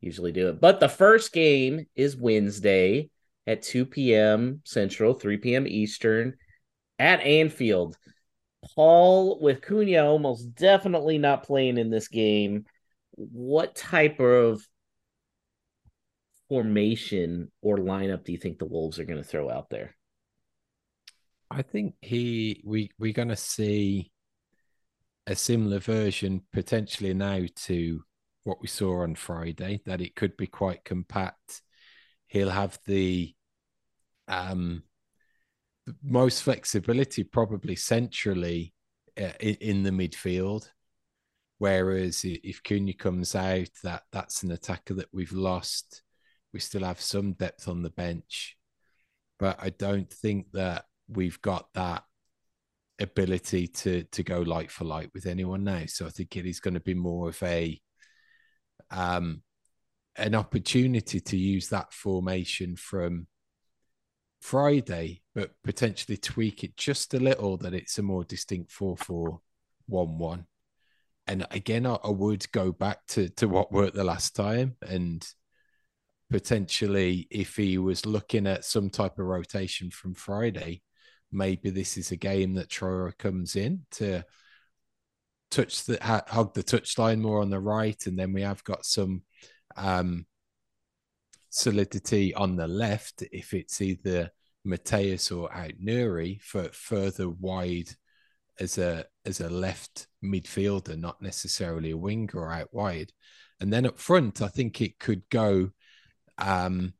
[0.00, 0.60] usually do it.
[0.60, 3.10] But the first game is Wednesday
[3.46, 4.60] at 2 p.m.
[4.64, 5.66] Central, 3 p.m.
[5.66, 6.36] Eastern
[7.00, 7.96] at Anfield.
[8.74, 12.66] Paul with Cunha almost definitely not playing in this game.
[13.16, 14.66] What type of
[16.48, 19.94] formation or lineup do you think the Wolves are going to throw out there?
[21.50, 24.10] I think he we we're going to see
[25.26, 28.02] a similar version potentially now to
[28.42, 29.80] what we saw on Friday.
[29.86, 31.62] That it could be quite compact.
[32.26, 33.34] He'll have the
[34.26, 34.82] um
[36.02, 38.72] most flexibility probably centrally
[39.20, 40.68] uh, in, in, the midfield.
[41.64, 46.02] Whereas if Cunha comes out, that that's an attacker that we've lost.
[46.52, 48.58] We still have some depth on the bench,
[49.38, 52.04] but I don't think that we've got that
[52.98, 55.84] ability to to go light for light with anyone now.
[55.86, 57.80] So I think it is going to be more of a
[58.90, 59.40] um
[60.16, 63.26] an opportunity to use that formation from
[64.42, 69.40] Friday, but potentially tweak it just a little that it's a more distinct 4 4
[69.86, 70.46] 1 1.
[71.26, 75.26] And again, I, I would go back to, to what worked the last time and
[76.30, 80.82] potentially if he was looking at some type of rotation from Friday,
[81.30, 84.24] maybe this is a game that Traore comes in to
[85.50, 89.22] touch the hug the touchline more on the right, and then we have got some
[89.76, 90.26] um,
[91.50, 94.30] solidity on the left if it's either
[94.66, 97.90] Matheus or Aït-Nouri for further wide
[98.60, 103.12] as a as a left midfielder, not necessarily a winger or out wide.
[103.60, 105.70] And then up front, I think it could go
[106.38, 106.94] um,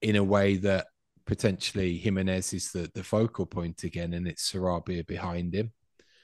[0.00, 0.86] in a way that
[1.26, 5.72] potentially Jimenez is the, the focal point again, and it's Sarabia behind him.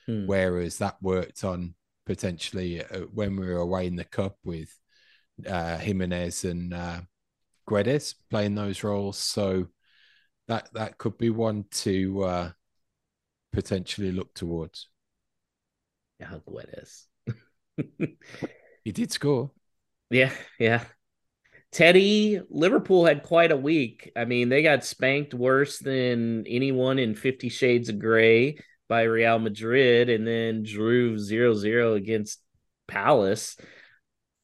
[0.06, 0.26] Hmm.
[0.26, 1.74] Whereas that worked on
[2.06, 4.68] potentially uh, when we were away in the cup with
[5.46, 7.00] uh, Jimenez and uh,
[7.68, 9.18] Guedes playing those roles.
[9.18, 9.68] So
[10.48, 12.50] that that could be one to uh,
[13.52, 14.88] potentially look towards.
[16.18, 17.06] Yeah, Guedes.
[18.84, 19.50] he did score.
[20.10, 20.84] Yeah, yeah.
[21.72, 24.12] Teddy, Liverpool had quite a week.
[24.14, 29.38] I mean, they got spanked worse than anyone in Fifty Shades of Grey by Real
[29.38, 32.40] Madrid and then drew 0 0 against
[32.88, 33.56] Palace.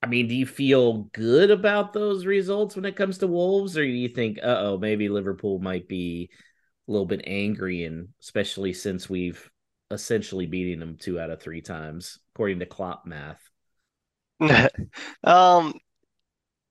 [0.02, 3.84] I mean, do you feel good about those results when it comes to Wolves, or
[3.84, 6.30] do you think, uh oh, maybe Liverpool might be
[6.89, 9.51] a little bit angry, and especially since we've
[9.91, 13.43] essentially beating them two out of three times, according to Klopp math?
[15.24, 15.74] um,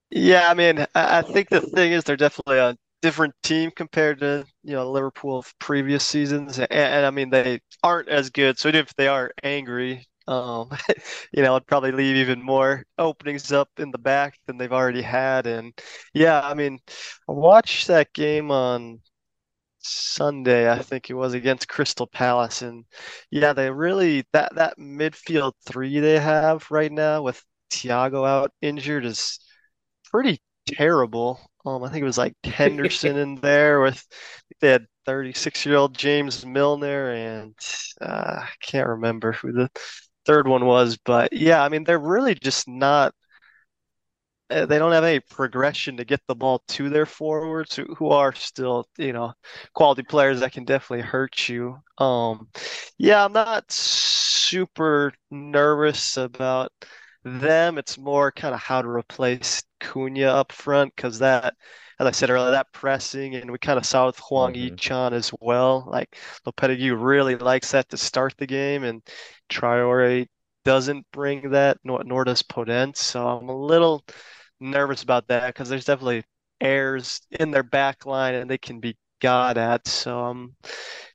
[0.09, 4.20] yeah, I mean, I, I think the thing is they're definitely a different team compared
[4.20, 8.57] to you know Liverpool of previous seasons, and, and I mean they aren't as good.
[8.57, 10.70] So if they are angry, um,
[11.34, 15.01] you know, it'd probably leave even more openings up in the back than they've already
[15.01, 15.47] had.
[15.47, 15.74] And
[16.13, 16.80] yeah, I mean,
[17.30, 19.01] I watched that game on
[19.88, 22.85] Sunday, I think it was against Crystal Palace, and
[23.31, 29.05] yeah, they really that that midfield three they have right now with Thiago out injured
[29.05, 29.39] is
[30.11, 31.39] pretty terrible.
[31.65, 34.05] Um, I think it was like Henderson in there with
[34.61, 37.55] they had 36 year old James Milner and
[38.01, 39.69] uh, I can't remember who the
[40.25, 43.13] third one was, but yeah, I mean they're really just not.
[44.50, 48.10] Uh, they don't have any progression to get the ball to their forwards who, who
[48.10, 49.34] are still you know
[49.74, 51.78] quality players that can definitely hurt you.
[51.98, 52.48] Um,
[52.98, 56.72] yeah, I'm not super nervous about
[57.24, 57.78] them.
[57.78, 61.56] It's more kind of how to replace Cunha up front because that,
[62.00, 64.62] as I said earlier, that pressing, and we kind of saw with Hwang mm-hmm.
[64.62, 65.86] Hee-chan as well.
[65.89, 69.02] Like Lopetegui really likes that to start the game, and
[69.50, 70.28] Traore
[70.64, 72.98] doesn't bring that, nor, nor does Podence.
[72.98, 74.04] So I'm a little
[74.60, 76.24] nervous about that because there's definitely
[76.62, 79.88] errors in their back line, and they can be got at.
[79.88, 80.55] So um,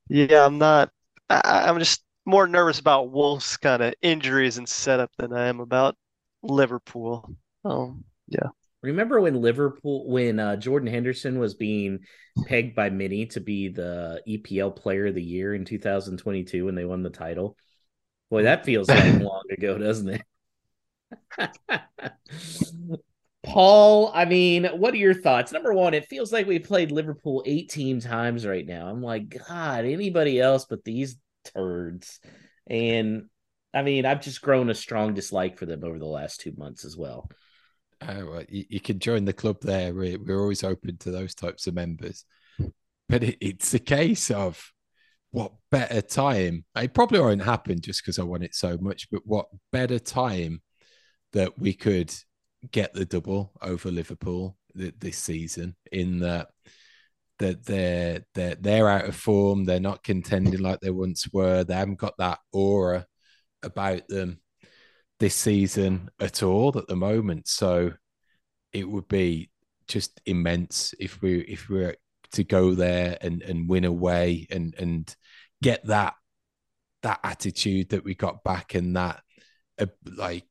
[0.09, 0.91] yeah, I'm not.
[1.29, 5.61] I, I'm just more nervous about Wolves' kind of injuries and setup than I am
[5.61, 5.97] about
[6.43, 7.35] Liverpool.
[7.65, 8.49] Um, yeah.
[8.83, 12.01] Remember when Liverpool, when uh, Jordan Henderson was being
[12.47, 16.85] pegged by many to be the EPL Player of the Year in 2022 when they
[16.85, 17.57] won the title?
[18.29, 20.21] Boy, that feels like long ago, doesn't
[21.39, 23.03] it?
[23.43, 25.51] Paul, I mean, what are your thoughts?
[25.51, 28.89] Number one, it feels like we played Liverpool 18 times right now.
[28.89, 32.21] I'm like, God, anybody else but these turds.
[32.69, 33.25] And
[33.75, 36.85] I mean, I've just grown a strong dislike for them over the last two months
[36.85, 37.29] as well.
[38.01, 39.95] Oh, well, you, you, can join the club there.
[39.95, 42.25] We're, we're always open to those types of members.
[43.09, 44.73] But it, it's a case of
[45.31, 46.65] what better time?
[46.77, 50.63] It probably won't happen just because I want it so much, but what better time
[51.33, 52.13] that we could
[52.71, 56.49] get the double over Liverpool this season in that
[57.39, 61.75] that they're they're they're out of form, they're not contending like they once were, they
[61.75, 63.07] haven't got that aura
[63.63, 64.41] about them
[65.19, 67.49] this season at all at the moment.
[67.49, 67.93] So
[68.73, 69.51] it would be
[69.89, 71.97] just immense if we if we were
[72.33, 75.15] to go there and and win away and and
[75.63, 76.15] get that
[77.03, 79.21] that attitude that we got back and that
[79.79, 79.87] uh,
[80.17, 80.47] like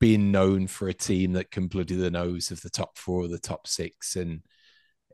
[0.00, 3.28] being known for a team that can bloody the nose of the top four or
[3.28, 4.40] the top six and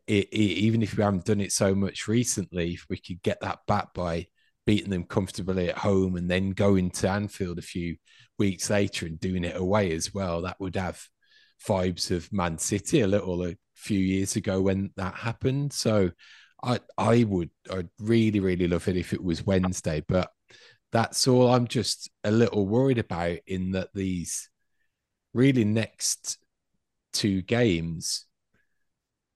[0.07, 3.41] it, it, even if we haven't done it so much recently if we could get
[3.41, 4.27] that back by
[4.67, 7.97] beating them comfortably at home and then going to Anfield a few
[8.39, 11.03] weeks later and doing it away as well that would have
[11.67, 16.11] vibes of Man City a little a few years ago when that happened so
[16.63, 20.31] I I would I'd really really love it if it was Wednesday, but
[20.93, 21.49] that's all.
[21.49, 24.50] I'm just a little worried about in that these
[25.33, 26.39] really next
[27.13, 28.27] two games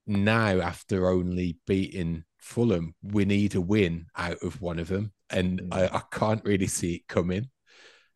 [0.06, 5.62] now after only beating Fulham, we need a win out of one of them, and
[5.62, 5.68] mm.
[5.72, 7.48] I, I can't really see it coming.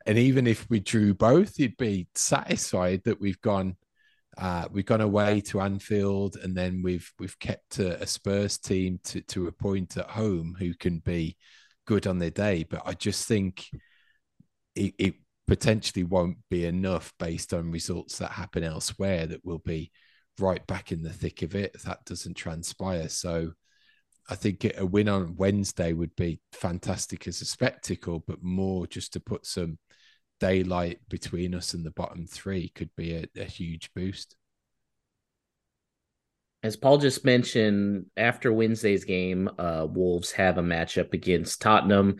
[0.06, 3.76] And even if we drew both, you'd be satisfied that we've gone
[4.36, 9.00] uh, we've gone away to Anfield, and then we've we've kept a, a, Spurs team
[9.04, 11.36] to to a point at home who can be
[11.86, 12.64] good on their day.
[12.68, 13.66] But I just think
[14.76, 15.14] it, it
[15.48, 19.26] potentially won't be enough based on results that happen elsewhere.
[19.26, 19.90] That will be
[20.38, 23.08] right back in the thick of it if that doesn't transpire.
[23.08, 23.52] So
[24.28, 29.14] I think a win on Wednesday would be fantastic as a spectacle, but more just
[29.14, 29.78] to put some
[30.38, 34.36] daylight between us and the bottom three could be a, a huge boost.
[36.62, 42.16] As Paul just mentioned, after Wednesday's game, uh, Wolves have a matchup against Tottenham.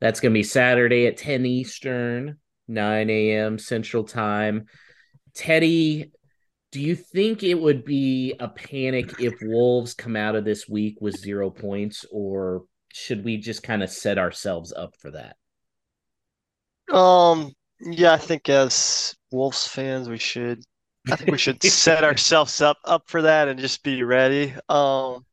[0.00, 2.38] That's going to be Saturday at 10 Eastern,
[2.70, 3.58] 9 a.m.
[3.58, 4.66] Central Time.
[5.34, 6.10] Teddy,
[6.72, 10.96] do you think it would be a panic if Wolves come out of this week
[11.00, 15.36] with zero points, or should we just kind of set ourselves up for that?
[16.94, 20.62] Um, yeah, I think as Wolves fans, we should.
[21.10, 24.54] I think we should set ourselves up up for that and just be ready.
[24.68, 25.24] Um,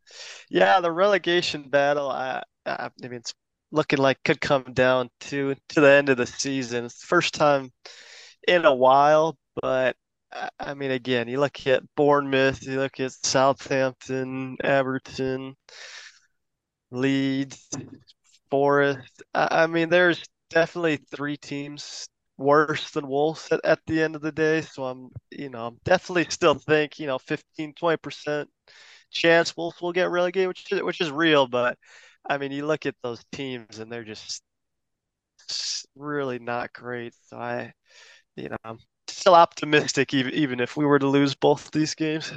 [0.49, 2.09] yeah, the relegation battle.
[2.09, 3.33] I, I, I mean, it's
[3.71, 6.89] looking like could come down to to the end of the season.
[6.89, 7.71] First time
[8.47, 9.95] in a while, but
[10.59, 15.55] I mean, again, you look at Bournemouth, you look at Southampton, Everton,
[16.91, 17.67] Leeds,
[18.49, 19.23] Forest.
[19.33, 22.07] I mean, there's definitely three teams
[22.37, 24.61] worse than Wolves at, at the end of the day.
[24.61, 28.49] So I'm, you know, I'm definitely still think, you know, 15, 20%
[29.11, 31.47] chance Wolves will get relegated, which is, which is real.
[31.47, 31.77] But
[32.29, 34.41] I mean, you look at those teams and they're just
[35.95, 37.13] really not great.
[37.27, 37.73] So I,
[38.35, 42.31] you know, I'm still optimistic, even, even if we were to lose both these games.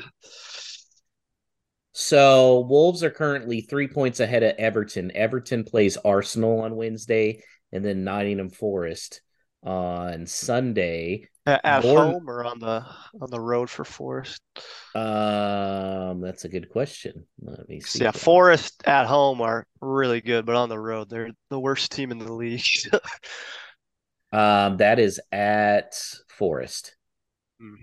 [1.93, 5.11] So Wolves are currently three points ahead of Everton.
[5.15, 9.21] Everton plays Arsenal on Wednesday and then Nottingham Forest
[9.63, 11.29] on Sunday.
[11.51, 12.85] At, at home or on the
[13.21, 14.41] on the road for Forest?
[14.95, 17.27] Um, that's a good question.
[17.41, 18.05] Let me see.
[18.05, 22.13] Yeah, Forest at home are really good, but on the road they're the worst team
[22.13, 22.63] in the league.
[24.33, 25.95] um, that is at
[26.29, 26.95] Forest.
[27.61, 27.77] Mm.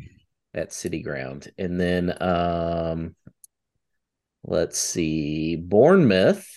[0.54, 3.16] At City Ground, and then um,
[4.44, 6.48] let's see, Bournemouth.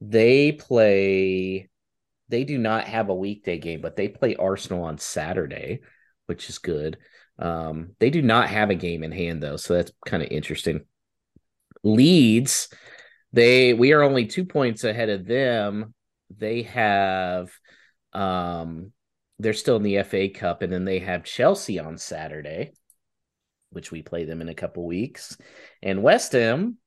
[0.00, 1.68] They play
[2.28, 5.80] they do not have a weekday game, but they play Arsenal on Saturday,
[6.26, 6.98] which is good.
[7.38, 10.84] Um, they do not have a game in hand though, so that's kind of interesting.
[11.82, 12.68] Leeds,
[13.32, 15.94] they we are only two points ahead of them.
[16.36, 17.50] They have
[18.12, 18.92] um
[19.38, 22.72] they're still in the FA Cup, and then they have Chelsea on Saturday,
[23.70, 25.36] which we play them in a couple weeks.
[25.82, 26.78] And West Ham,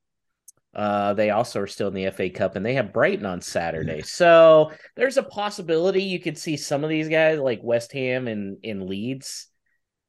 [0.75, 4.01] uh, they also are still in the FA Cup and they have Brighton on Saturday.
[4.03, 8.57] So there's a possibility you could see some of these guys like West Ham and,
[8.63, 9.47] and Leeds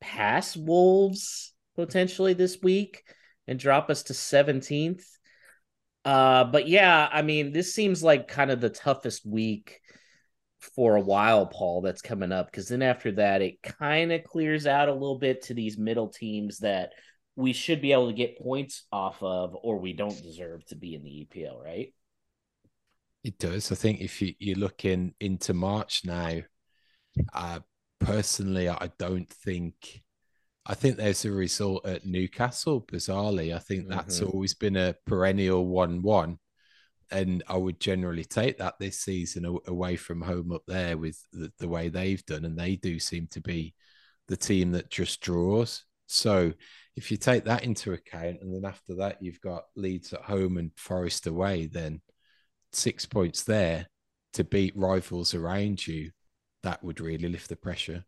[0.00, 3.02] pass Wolves potentially this week
[3.46, 5.04] and drop us to 17th.
[6.04, 9.80] Uh, but yeah, I mean, this seems like kind of the toughest week
[10.76, 12.50] for a while, Paul, that's coming up.
[12.50, 16.08] Because then after that, it kind of clears out a little bit to these middle
[16.08, 16.92] teams that
[17.41, 20.95] we should be able to get points off of, or we don't deserve to be
[20.95, 21.95] in the EPL, right?
[23.24, 23.72] It does.
[23.72, 26.41] I think if you, you're looking into March now,
[27.34, 27.59] Uh,
[27.99, 30.03] personally, I don't think.
[30.64, 32.82] I think there's a result at Newcastle.
[32.82, 34.32] Bizarrely, I think that's Mhm.
[34.32, 36.38] always been a perennial one-one,
[37.11, 41.53] and I would generally take that this season away from home up there with the,
[41.59, 43.74] the way they've done, and they do seem to be
[44.28, 45.84] the team that just draws.
[46.12, 46.52] So
[46.96, 50.56] if you take that into account, and then after that you've got Leeds at home
[50.58, 52.00] and Forest away, then
[52.72, 53.86] six points there
[54.34, 56.11] to beat rivals around you,
[56.62, 58.04] that would really lift the pressure.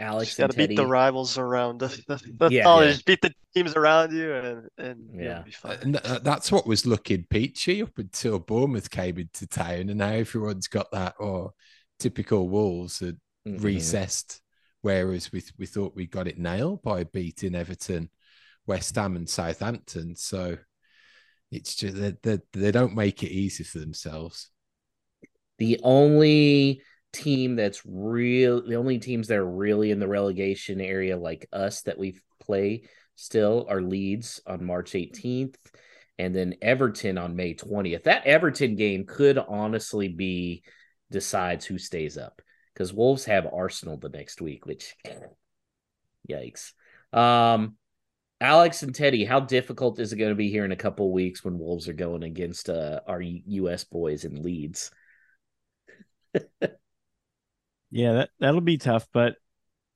[0.00, 1.80] Alex Just got to beat the rivals around.
[1.80, 2.82] That's, that's, that's Yeah, all.
[2.82, 2.88] yeah.
[2.92, 5.42] Just beat the teams around you, and and Yeah.
[5.44, 5.78] be fine.
[5.82, 10.68] And that's what was looking peachy up until Bournemouth came into town, and now everyone's
[10.68, 11.52] got that oh,
[11.98, 13.62] typical Wolves had Mhm.
[13.62, 14.40] recessed.
[14.82, 18.10] Whereas we we thought we got it nailed by beating Everton,
[18.66, 20.16] West Ham, and Southampton.
[20.16, 20.58] So
[21.50, 24.50] it's just they, they, they don't make it easy for themselves.
[25.58, 31.16] The only team that's real, the only teams that are really in the relegation area
[31.16, 32.82] like us that we play
[33.14, 35.54] still are Leeds on March 18th
[36.18, 38.04] and then Everton on May 20th.
[38.04, 40.64] That Everton game could honestly be
[41.10, 42.40] decides who stays up
[42.72, 44.94] because Wolves have Arsenal the next week, which
[46.30, 46.72] yikes.
[47.12, 47.76] Um,
[48.40, 51.12] Alex and Teddy, how difficult is it going to be here in a couple of
[51.12, 53.84] weeks when Wolves are going against uh, our U.S.
[53.84, 54.90] boys in Leeds?
[57.92, 59.34] Yeah, that that'll be tough, but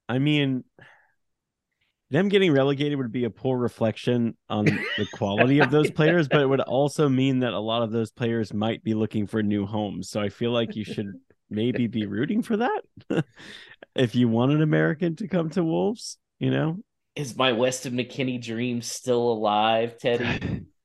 [0.07, 0.65] I mean
[2.11, 6.41] them getting relegated would be a poor reflection on the quality of those players, but
[6.41, 9.67] it would also mean that a lot of those players might be looking for new
[9.67, 10.11] homes.
[10.11, 11.15] So I feel like you should
[11.51, 12.83] maybe be rooting for that
[13.95, 16.79] if you want an American to come to Wolves, you know?
[17.15, 20.67] Is my Weston McKennie dream still alive, Teddy?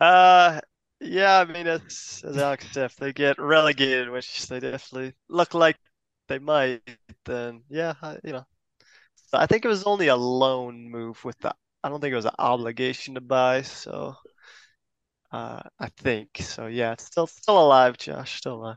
[0.00, 0.60] Uh,
[1.00, 1.40] yeah.
[1.40, 5.76] I mean, as as Alex said, if they get relegated, which they definitely look like
[6.28, 6.82] they might,
[7.24, 8.44] then yeah, I, you know,
[9.32, 11.52] I think it was only a loan move with the.
[11.82, 13.62] I don't think it was an obligation to buy.
[13.62, 14.14] So,
[15.32, 16.66] uh, I think so.
[16.66, 18.38] Yeah, it's still still alive, Josh.
[18.38, 18.76] Still alive.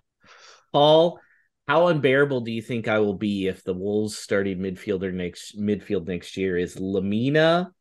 [0.72, 1.20] Paul,
[1.68, 6.08] how unbearable do you think I will be if the Wolves starting midfielder next midfield
[6.08, 7.72] next year is Lemina,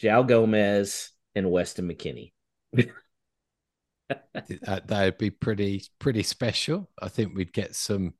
[0.00, 2.32] João Gomes, and Weston McKennie?
[4.62, 6.90] That that'd be pretty pretty special.
[7.00, 8.14] I think we'd get some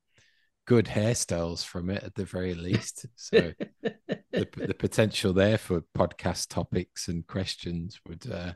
[0.66, 3.06] good hairstyles from it at the very least.
[3.16, 8.52] So the, the potential there for podcast topics and questions would uh,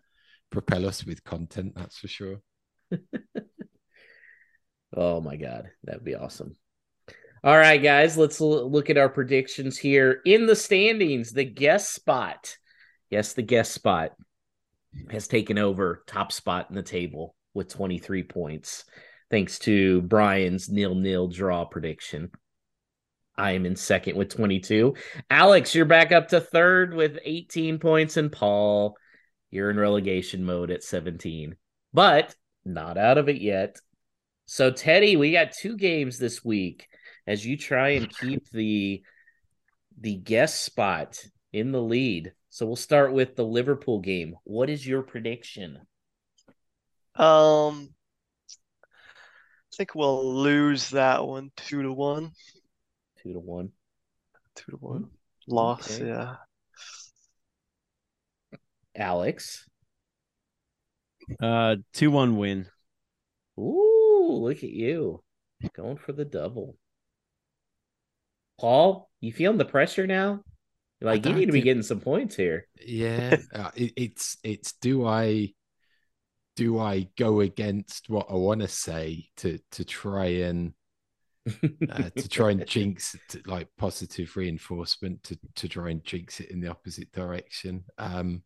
[0.50, 1.72] propel us with content.
[1.74, 2.36] That's for sure.
[4.96, 6.56] Oh my god, that'd be awesome.
[7.42, 11.32] All right, guys, let's l- look at our predictions here in the standings.
[11.32, 12.56] The guest spot,
[13.10, 14.12] yes, the guest spot
[15.10, 18.84] has taken over top spot in the table with 23 points,
[19.30, 22.30] thanks to Brian's nil nil draw prediction.
[23.36, 24.94] I am in second with 22.
[25.28, 28.96] Alex, you're back up to third with 18 points, and Paul,
[29.50, 31.56] you're in relegation mode at 17,
[31.92, 32.34] but
[32.64, 33.80] not out of it yet.
[34.46, 36.88] So Teddy, we got two games this week
[37.26, 39.02] as you try and keep the
[40.00, 42.32] the guest spot in the lead.
[42.50, 44.36] So we'll start with the Liverpool game.
[44.44, 45.78] What is your prediction?
[47.16, 47.90] Um,
[48.50, 52.32] I think we'll lose that one two to one.
[53.22, 53.70] Two to one.
[54.54, 55.10] Two to one
[55.46, 56.00] loss.
[56.00, 56.08] Okay.
[56.08, 56.36] Yeah.
[58.96, 59.68] Alex.
[61.40, 62.66] Uh 2-1 win.
[63.58, 63.93] Ooh,
[64.26, 65.22] look at you.
[65.74, 66.76] Going for the double.
[68.60, 70.42] Paul, you feeling the pressure now?
[71.00, 72.66] Like you need to be getting some points here.
[72.86, 75.52] Yeah, uh, it, it's it's do I
[76.56, 80.72] do I go against what I want to say to to try and
[81.46, 86.50] uh, to try and jinx to, like positive reinforcement to to try and jinx it
[86.50, 87.84] in the opposite direction.
[87.98, 88.42] Um,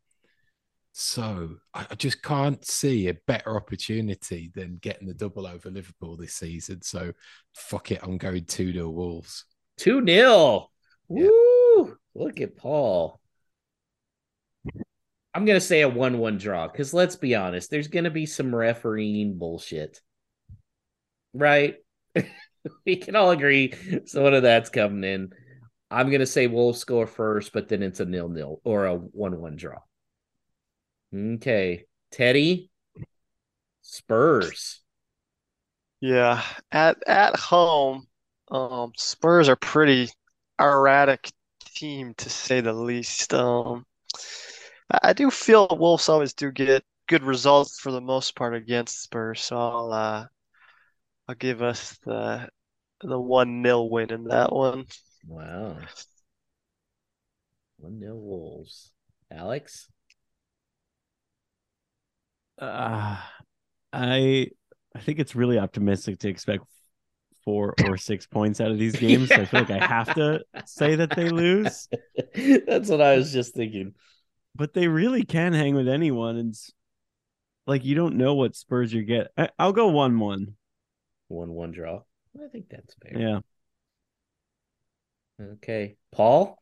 [0.93, 6.17] so I, I just can't see a better opportunity than getting the double over Liverpool
[6.17, 6.83] this season.
[6.83, 7.13] So
[7.55, 9.45] fuck it, I'm going two to Wolves.
[9.79, 10.71] 2 0.
[11.09, 11.29] Yeah.
[11.29, 11.97] Woo!
[12.15, 13.21] Look at Paul.
[15.35, 18.11] I'm going to say a 1 1 draw because let's be honest, there's going to
[18.11, 20.01] be some refereeing bullshit.
[21.33, 21.77] Right?
[22.87, 23.73] we can all agree
[24.07, 25.31] some of that's coming in.
[25.91, 28.95] I'm going to say Wolves score first, but then it's a nil nil or a
[28.95, 29.79] 1 1 draw.
[31.15, 31.85] Okay.
[32.11, 32.71] Teddy,
[33.83, 34.81] Spurs.
[36.01, 36.43] Yeah.
[36.71, 38.07] At at home,
[38.51, 40.11] um, Spurs are pretty
[40.61, 41.31] erratic
[41.75, 43.35] team to say the least.
[43.35, 43.85] Um,
[44.91, 49.41] I, do feel Wolves always do get good results for the most part against Spurs,
[49.43, 50.27] so I'll uh
[51.29, 52.49] I'll give us the
[53.03, 54.87] the one nil win in that one.
[55.27, 55.79] Wow.
[57.77, 58.93] One nil Wolves.
[59.31, 59.89] Alex?
[62.61, 63.17] uh,
[63.93, 64.49] I
[64.95, 66.65] I think it's really optimistic to expect
[67.45, 69.31] four or six points out of these games.
[69.31, 69.37] yeah.
[69.37, 71.89] so I feel like I have to say that they lose.
[72.67, 73.95] That's what I was just thinking.
[74.55, 76.55] But they really can hang with anyone, and
[77.67, 79.29] like you don't know what Spurs you get.
[79.37, 80.57] I, will go one one.
[81.29, 82.03] One one draw.
[82.43, 83.19] I think that's fair.
[83.19, 83.41] Yeah.
[85.41, 86.61] Okay, Paul.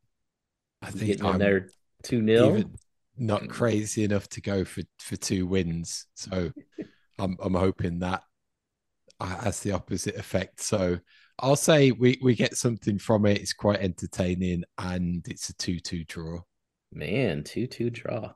[0.83, 1.71] I think I'm there
[2.03, 2.65] two 0
[3.19, 6.07] not crazy enough to go for for two wins.
[6.15, 6.53] So
[7.19, 8.23] I'm I'm hoping that
[9.21, 10.61] uh, has the opposite effect.
[10.61, 10.99] So
[11.39, 13.41] I'll say we we get something from it.
[13.41, 16.41] It's quite entertaining, and it's a two-two draw.
[16.93, 18.33] Man, two two draw.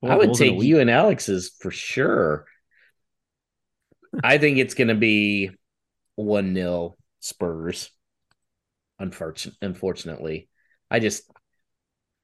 [0.00, 2.46] Four I would goals in a take you and Alex's for sure.
[4.22, 5.50] I think it's going to be
[6.16, 7.90] 1 0 Spurs.
[8.98, 10.48] Unfortunately, unfortunately,
[10.90, 11.22] I just,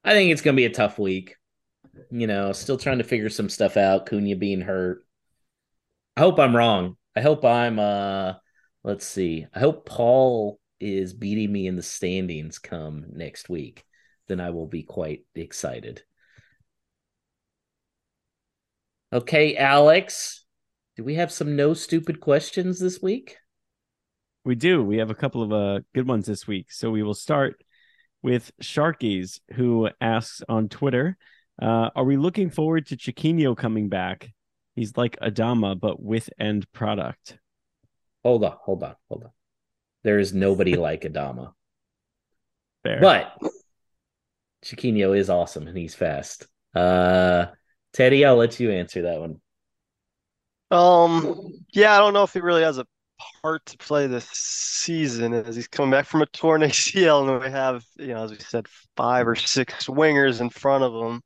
[0.09, 1.37] I think it's going to be a tough week.
[2.11, 4.07] You know, still trying to figure some stuff out.
[4.07, 5.05] Cunha being hurt.
[6.17, 6.97] I hope I'm wrong.
[7.15, 8.33] I hope I'm, uh,
[8.83, 9.47] let's see.
[9.55, 13.85] I hope Paul is beating me in the standings come next week.
[14.29, 16.03] Then I will be quite excited.
[19.13, 20.47] Okay, Alex,
[20.97, 23.37] do we have some no stupid questions this week?
[24.47, 24.83] We do.
[24.83, 26.73] We have a couple of uh, good ones this week.
[26.73, 27.63] So we will start
[28.23, 31.17] with Sharkies, who asks on Twitter
[31.61, 34.33] uh, Are we looking forward to Chiquinho coming back?
[34.75, 37.39] He's like Adama, but with end product.
[38.25, 39.31] Hold on, hold on, hold on.
[40.05, 41.53] There is nobody like Adama,
[42.85, 43.01] Fair.
[43.01, 43.37] but
[44.65, 46.47] Chiquinho is awesome and he's fast.
[46.75, 47.47] Uh,
[47.93, 49.41] Teddy, I'll let you answer that one.
[50.71, 52.87] Um, yeah, I don't know if he really has a
[53.43, 57.51] part to play this season as he's coming back from a torn ACL, and we
[57.51, 58.67] have, you know, as we said,
[58.97, 61.23] five or six wingers in front of him.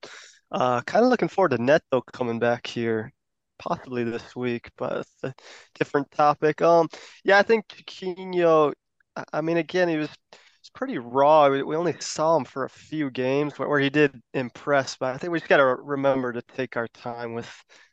[0.50, 3.12] Uh, kind of looking forward to Neto coming back here,
[3.58, 5.34] possibly this week, but it's a
[5.78, 6.60] different topic.
[6.60, 6.88] Um,
[7.24, 8.72] yeah, I think Chiquinho,
[9.32, 10.10] I- mean, again, he was
[10.60, 11.48] it's pretty raw.
[11.48, 15.32] We, only saw him for a few games where, he did impress, but I think
[15.32, 17.50] we just got to remember to take our time with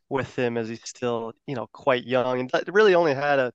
[0.08, 3.52] with him as he's still, you know, quite young and really only had a,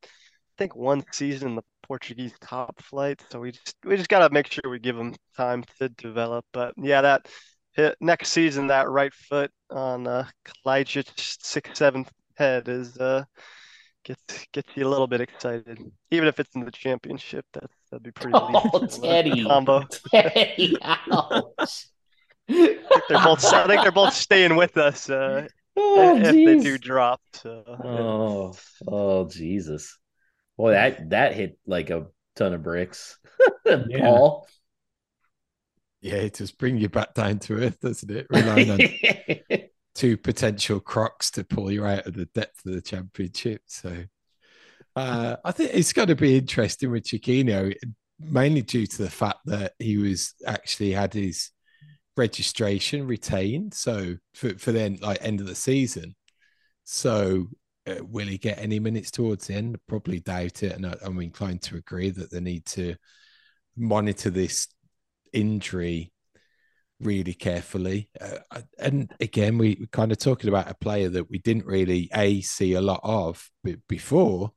[0.59, 3.22] think one season in the Portuguese top flight.
[3.30, 6.44] So we just we just got to make sure we give him time to develop.
[6.52, 7.28] But yeah, that
[7.72, 10.26] hit, next season, that right foot on uh,
[10.66, 13.24] Kalajdzic six seven head is uh
[14.05, 15.78] gets gets you a little bit excited,
[16.11, 17.44] even if it's in the championship.
[17.52, 19.44] That that'd be pretty Oh, uh, Teddy.
[19.44, 19.84] combo.
[20.11, 21.86] Teddy, ouch.
[22.48, 22.52] I
[22.92, 25.46] think they're both I think they're both staying with us uh,
[25.76, 26.62] oh, if they jeez.
[26.62, 27.20] do drop.
[27.32, 27.74] So yeah.
[27.84, 28.55] Oh,
[28.86, 29.98] oh, Jesus.
[30.57, 33.18] Boy, that that hit like a ton of bricks.
[33.66, 34.46] Paul.
[36.00, 38.26] Yeah, it does bring you back down to earth, doesn't it?
[38.28, 43.62] Relying on two potential crocs to pull you out of the depth of the championship.
[43.66, 44.05] So
[44.96, 47.74] uh, I think it's going to be interesting with Chiquinho,
[48.20, 51.50] mainly due to the fact that he was actually had his
[52.16, 53.74] registration retained.
[53.74, 56.14] So for, for then like end of the season.
[56.84, 57.48] So
[57.87, 59.78] uh, will he get any minutes towards the end?
[59.87, 60.72] Probably doubt it.
[60.72, 62.97] And I, I'm inclined to agree that they need to
[63.76, 64.68] monitor this
[65.32, 66.12] injury
[67.01, 68.09] really carefully.
[68.20, 72.09] Uh, and again, we were kind of talking about a player that we didn't really
[72.14, 73.51] a see a lot of
[73.89, 74.53] before,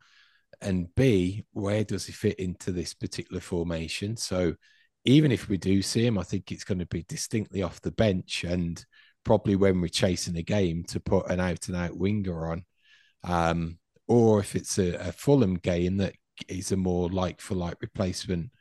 [0.62, 4.16] and b where does he fit into this particular formation?
[4.18, 4.56] So
[5.06, 7.92] even if we do see him, I think it's going to be distinctly off the
[7.92, 8.84] bench and
[9.24, 12.64] probably when we're chasing a game to put an out and out winger on.
[13.24, 16.14] Um, or if it's a, a Fulham game that
[16.48, 18.52] is a more like for like replacement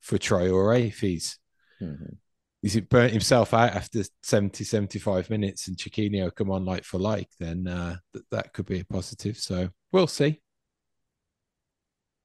[0.00, 1.38] for Traore, if he's
[1.80, 2.18] Mhm.
[2.62, 7.28] he's burnt himself out after 70, 75 minutes and Chiquinho come on like for like,
[7.38, 9.36] then uh, th- that could be a positive.
[9.38, 10.40] So we'll see.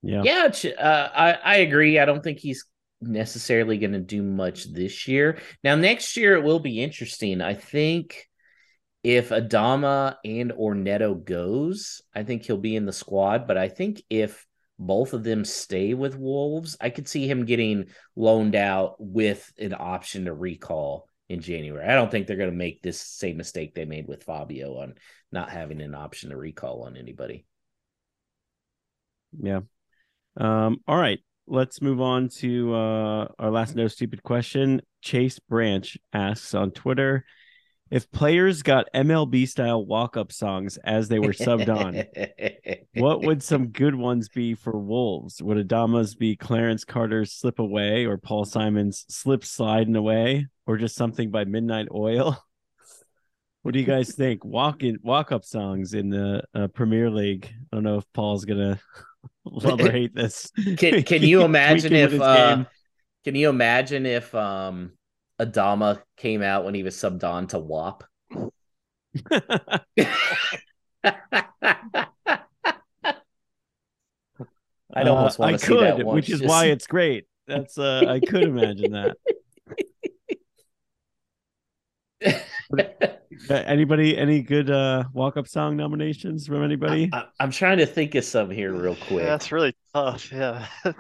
[0.02, 0.24] Yeah.
[0.24, 2.00] Yeah, uh, I I agree.
[2.00, 2.64] I don't think he's
[3.02, 5.40] necessarily going to do much this year.
[5.64, 7.42] Now next year it will be interesting.
[7.42, 8.29] I think
[9.04, 13.48] if Adama and or Neto goes, I think he'll be in the squad.
[13.48, 14.46] But I think if
[14.78, 19.76] both of them stay with Wolves, I could see him getting loaned out with an
[19.78, 21.86] option to recall in January.
[21.86, 24.96] I don't think they're going to make this same mistake they made with Fabio on
[25.32, 27.46] not having an option to recall on anybody.
[29.38, 29.62] Yeah.
[30.38, 31.20] Um, all right.
[31.46, 34.82] Let's move on to uh, our last no stupid question.
[35.02, 37.26] Chase Branch asks on Twitter
[37.92, 42.04] if players got MLB style walk up songs as they were subbed on,
[43.02, 45.42] what would some good ones be for Wolves?
[45.42, 50.96] Would Adama's be Clarence Carter's Slip Away or Paul Simon's Slip Sliding Away or just
[50.96, 52.38] something by Midnight Oil?
[53.62, 54.46] What do you guys think?
[54.46, 57.54] Walk in walk up songs in the uh, Premier League.
[57.54, 58.80] I don't know if Paul's gonna
[59.46, 60.50] love or hate this.
[60.78, 62.64] Can can you imagine if uh,
[63.26, 64.94] can you imagine if um
[65.40, 68.04] Adama came out when he was subbed on to WAP?
[74.94, 77.26] I'd almost Uh, want I see could, that once, which is just- why it's great.
[77.48, 79.18] That's uh, I could imagine that.
[83.50, 87.10] Uh, anybody, any good uh walk up song nominations from anybody?
[87.14, 89.24] I, am trying to think of some here real quick.
[89.24, 90.30] Yeah, that's really tough.
[90.32, 90.68] Yeah.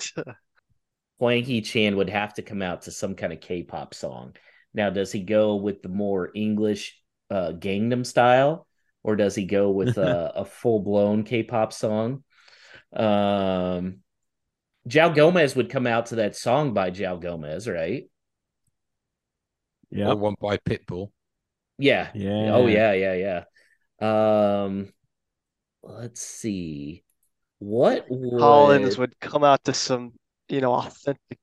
[1.19, 4.35] Hwang Hee Chan would have to come out to some kind of K-pop song.
[4.73, 6.99] Now, does he go with the more English
[7.29, 8.67] uh, Gangnam style,
[9.03, 12.23] or does he go with a, a full-blown K-pop song?
[12.93, 13.99] Um,
[14.87, 18.09] João Gomes would come out to that song by João Gomes, right?
[19.91, 21.11] yeah, Or one by Pitbull.
[21.77, 22.09] Yeah.
[22.13, 22.51] yeah.
[22.53, 23.43] Oh yeah, yeah,
[24.01, 24.63] yeah.
[24.63, 24.91] Um,
[25.83, 27.03] let's see.
[27.59, 30.13] What would Collins would come out to some,
[30.49, 31.39] you know, authentic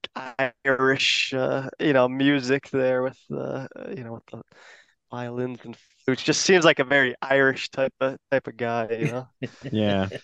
[0.64, 4.42] Irish, uh, you know, music there with the, uh, you know, with the
[5.10, 6.22] violins and flutes.
[6.22, 9.28] Just seems like a very Irish type of type of guy, you know.
[9.72, 10.08] yeah.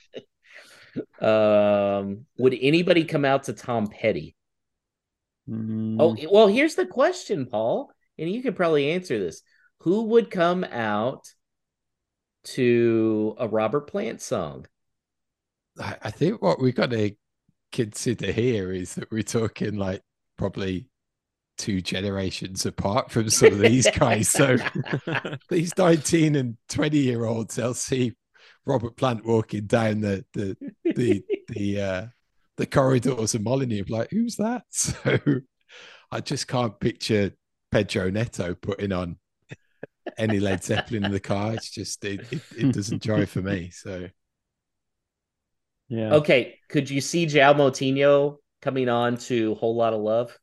[1.20, 4.37] um would anybody come out to Tom Petty?
[5.49, 9.43] Mm, Oh, well, here's the question, Paul, and you could probably answer this.
[9.80, 11.33] Who would come out
[12.45, 14.66] to a Robert Plant song?
[15.78, 17.11] I, I think what we got to
[17.72, 20.02] consider here is that we're talking like
[20.36, 20.88] probably
[21.58, 24.28] two generations apart from some of these guys.
[24.28, 24.56] So
[25.48, 28.12] these 19 and 20 year olds, they'll see
[28.66, 32.06] Robert Plant walking down the the the the uh
[32.56, 34.64] the corridors of Molineux, like, who's that?
[34.72, 35.18] So
[36.10, 37.32] I just can't picture
[37.70, 39.16] Pedro Neto putting on
[40.18, 41.54] any Led Zeppelin in the car.
[41.54, 43.70] It's just it, it, it doesn't drive for me.
[43.70, 44.08] So
[45.93, 46.14] yeah.
[46.14, 50.36] Okay, could you see João Moutinho coming on to Whole Lot of Love?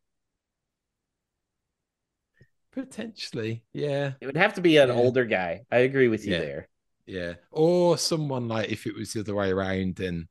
[2.72, 4.14] potentially, yeah.
[4.22, 4.96] It would have to be an Yeah.
[4.96, 5.66] older guy.
[5.72, 6.40] I agree with you Yeah.
[6.40, 6.70] there.
[7.06, 7.34] Yeah.
[7.52, 10.28] Or someone like if it was the other way around and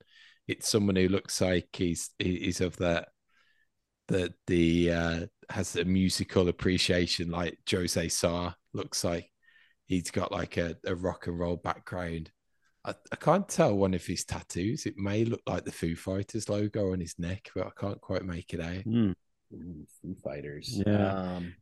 [0.46, 3.08] it's someone who looks like he's he's of that
[4.08, 9.30] that the uh has a musical appreciation like Jose Sa looks like
[9.86, 12.30] he's got like a, a rock and roll background.
[12.88, 14.86] I, I can't tell one of his tattoos.
[14.86, 18.24] It may look like the Foo Fighters logo on his neck, but I can't quite
[18.24, 18.84] make it out.
[18.84, 19.14] Mm.
[19.52, 20.80] Ooh, Foo Fighters.
[20.86, 21.12] Yeah.
[21.12, 21.54] Um,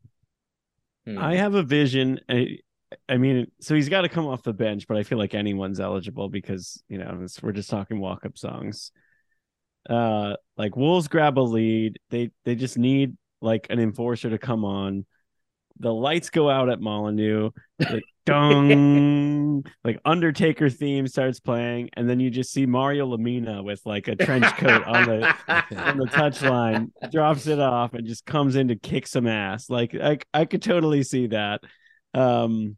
[1.05, 1.19] hmm.
[1.19, 2.21] I have a vision.
[2.29, 2.59] I,
[3.09, 5.81] I mean, so he's got to come off the bench, but I feel like anyone's
[5.81, 8.93] eligible because you know it's, we're just talking walk up songs.
[9.89, 11.99] Uh, like Wolves grab a lead.
[12.11, 15.07] They they just need like an enforcer to come on.
[15.79, 17.51] The lights go out at Molineux.
[17.79, 23.81] The dong, like Undertaker theme starts playing, and then you just see Mario Lemina with
[23.85, 25.27] like a trench coat on the
[25.77, 29.71] on the touchline, drops it off, and just comes in to kick some ass.
[29.71, 31.63] Like I, I could totally see that.
[32.15, 32.77] Um,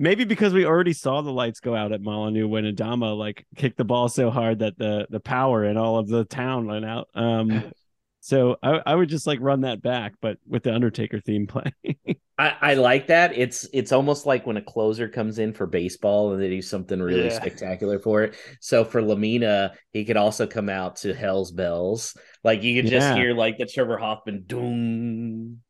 [0.00, 3.76] maybe because we already saw the lights go out at Molineux when Adama like kicked
[3.76, 7.08] the ball so hard that the the power in all of the town went out.
[7.14, 7.72] Um,
[8.20, 11.96] so I, I would just like run that back, but with the Undertaker theme playing.
[12.38, 13.36] I, I like that.
[13.36, 17.00] It's it's almost like when a closer comes in for baseball and they do something
[17.00, 17.28] really Yeah.
[17.30, 18.34] spectacular for it.
[18.60, 22.16] So for Lemina, he could also come out to Hell's Bells.
[22.42, 23.14] Like you could just Yeah.
[23.16, 25.60] hear like the Trevor Hoffman doom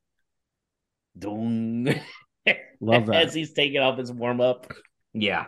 [1.18, 1.84] doom
[2.80, 3.26] Love that.
[3.26, 4.72] as he's taking off his warm up.
[5.12, 5.46] Yeah.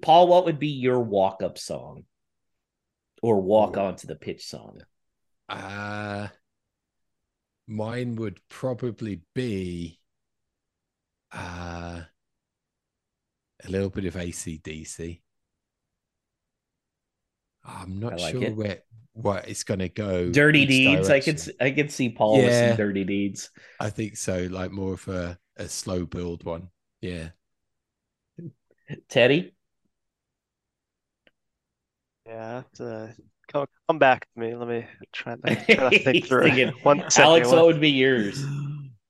[0.00, 2.04] Paul, what would be your walk up song?
[3.22, 3.80] Or walk Ooh.
[3.80, 4.80] onto the pitch song?
[5.48, 6.28] Uh
[7.68, 10.00] mine would probably be
[11.32, 12.02] uh
[13.64, 15.20] a little bit of ACDC.
[17.64, 18.54] I'm not like sure it.
[18.54, 18.82] where
[19.12, 20.32] what it's gonna go.
[20.32, 21.10] Dirty which Deeds.
[21.10, 21.36] I could direction.
[21.36, 22.60] s- I could see Paul with Yeah.
[22.60, 23.50] some dirty deeds.
[23.80, 26.70] I think so, like more of a, a slow build one.
[27.00, 27.30] Yeah.
[29.08, 29.54] Teddy?
[32.26, 33.12] Yeah, it's, uh,
[33.88, 34.54] come come back to me.
[34.54, 36.54] Let me try to, try to think through it.
[36.54, 37.24] thinking, One second.
[37.24, 38.44] Alex, one- what would be yours?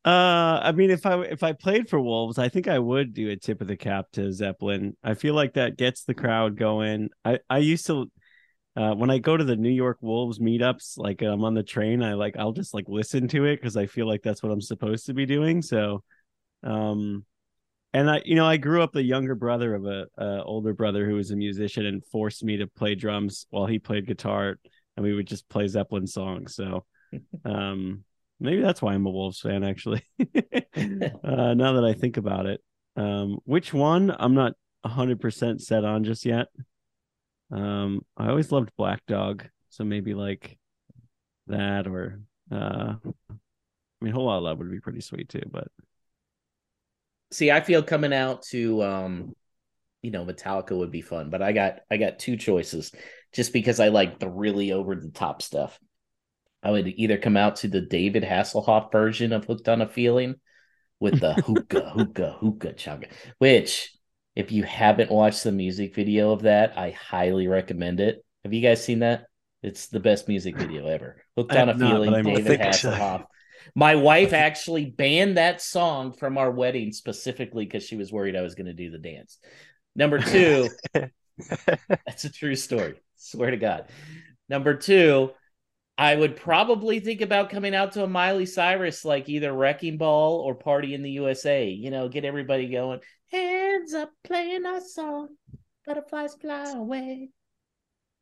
[0.04, 3.30] Uh, I mean, if I if I played for Wolves, I think I would do
[3.30, 4.96] a tip of the cap to Zeppelin.
[5.02, 7.10] I feel like that gets the crowd going.
[7.24, 8.10] I I used to,
[8.76, 12.04] uh, when I go to the New York Wolves meetups, like I'm on the train,
[12.04, 14.60] I like I'll just like listen to it because I feel like that's what I'm
[14.60, 15.60] supposed to be doing.
[15.60, 16.04] So,
[16.62, 17.24] um,
[17.96, 21.06] And I, you know, I grew up the younger brother of a, a older brother
[21.06, 24.58] who was a musician and forced me to play drums while he played guitar,
[24.96, 26.54] and we would just play Zeppelin songs.
[26.54, 26.84] So,
[27.46, 28.04] um,
[28.38, 29.64] maybe that's why I'm a Wolves fan.
[29.64, 30.02] Actually,
[30.36, 32.62] uh, now that I think about it,
[32.96, 34.52] um, which one I'm not
[34.84, 36.48] hundred percent set on just yet.
[37.50, 40.58] Um, I always loved Black Dog, so maybe like
[41.46, 42.20] that or
[42.52, 45.68] uh, I mean, Whole Lot of Love would be pretty sweet too, but
[47.32, 49.34] See, I feel coming out to um
[50.02, 52.92] you know, Metallica would be fun, but I got I got two choices
[53.32, 55.78] just because I like the really over the top stuff.
[56.62, 60.36] I would either come out to the David Hasselhoff version of Hooked on a Feeling
[61.00, 63.92] with the hookah, hookah, hookah chugga, which
[64.34, 68.24] if you haven't watched the music video of that, I highly recommend it.
[68.44, 69.26] Have you guys seen that?
[69.62, 71.22] It's the best music video ever.
[71.36, 72.60] Hooked on a not, Feeling, but I'm- I David.
[72.60, 73.24] Hasselhoff.
[73.74, 78.42] My wife actually banned that song from our wedding specifically because she was worried I
[78.42, 79.38] was going to do the dance.
[79.94, 80.68] Number two,
[81.88, 82.94] that's a true story.
[83.16, 83.86] Swear to God.
[84.48, 85.30] Number two,
[85.98, 90.40] I would probably think about coming out to a Miley Cyrus, like either Wrecking Ball
[90.40, 91.68] or Party in the USA.
[91.68, 93.00] You know, get everybody going.
[93.32, 95.28] Hands up, playing our song.
[95.86, 97.30] Butterflies fly away.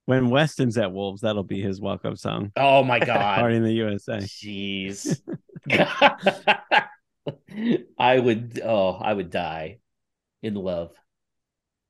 [0.07, 2.53] When Weston's at Wolves, that'll be his welcome song.
[2.57, 3.39] Oh my God.
[3.39, 4.19] Party in the USA.
[4.19, 5.21] Jeez.
[7.99, 9.79] I would, oh, I would die
[10.43, 10.93] in love.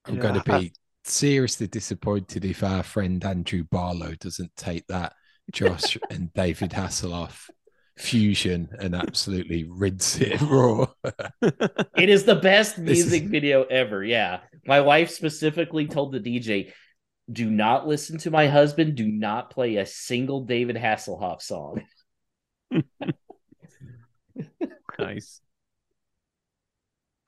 [0.07, 0.73] I'm Yeah, going to be
[1.05, 5.15] seriously disappointed if our friend Andrew Barlow doesn't take that
[5.53, 7.49] Josh and David Hasselhoff
[7.97, 10.87] fusion and absolutely rinse it raw.
[11.97, 14.05] It is the best This is- music video ever.
[14.05, 14.41] Yeah.
[14.67, 16.73] My wife specifically told the DJ,
[17.31, 18.97] do not listen to my husband.
[18.97, 21.83] Do not play a single David Hasselhoff song.
[24.99, 25.41] nice.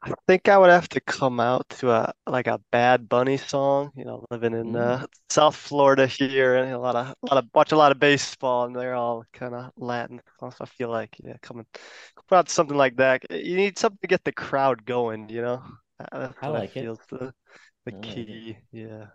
[0.02, 3.90] I think I would have to come out to a like a Bad Bunny song.
[3.96, 7.50] You know, living in uh, South Florida here, and a lot of a lot of
[7.54, 10.20] watch a lot of baseball, and they're all kind of Latin.
[10.38, 13.22] So I feel like yeah, coming come out to something like that.
[13.30, 15.28] You need something to get the crowd going.
[15.28, 15.62] You know,
[16.12, 16.82] that's I what like it.
[16.82, 17.32] feels the
[17.84, 18.26] the I like it.
[18.26, 18.58] key.
[18.70, 19.06] Yeah.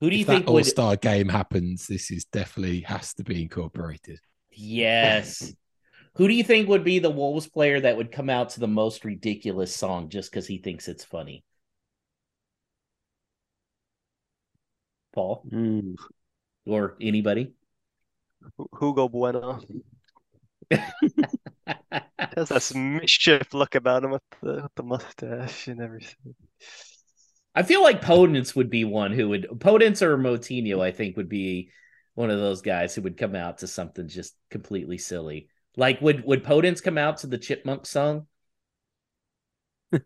[0.00, 0.66] Who do you if that think All would?
[0.66, 4.18] Star game happens, this is definitely has to be incorporated.
[4.50, 5.54] Yes.
[6.16, 8.68] Who do you think would be the Wolves player that would come out to the
[8.68, 11.44] most ridiculous song just because he thinks it's funny?
[15.12, 15.96] Paul Mm.
[16.66, 17.52] or anybody?
[18.78, 19.60] Hugo Bueno
[22.18, 26.34] has this mischief look about him with the with the mustache and everything.
[27.54, 31.28] I feel like Podence would be one who would Podence or Moutinho, I think, would
[31.28, 31.70] be
[32.14, 35.48] one of those guys who would come out to something just completely silly.
[35.76, 38.26] Like would would Podence come out to the Chipmunk song?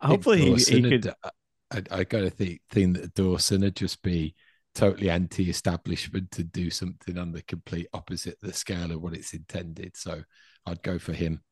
[0.00, 1.06] Hopefully, he, he could.
[1.08, 1.30] Uh,
[1.72, 4.34] I, I got to think, think that Dawson would just be
[4.74, 9.96] totally anti-establishment to do something on the complete opposite the scale of what it's intended.
[9.96, 10.22] So
[10.66, 11.42] I'd go for him.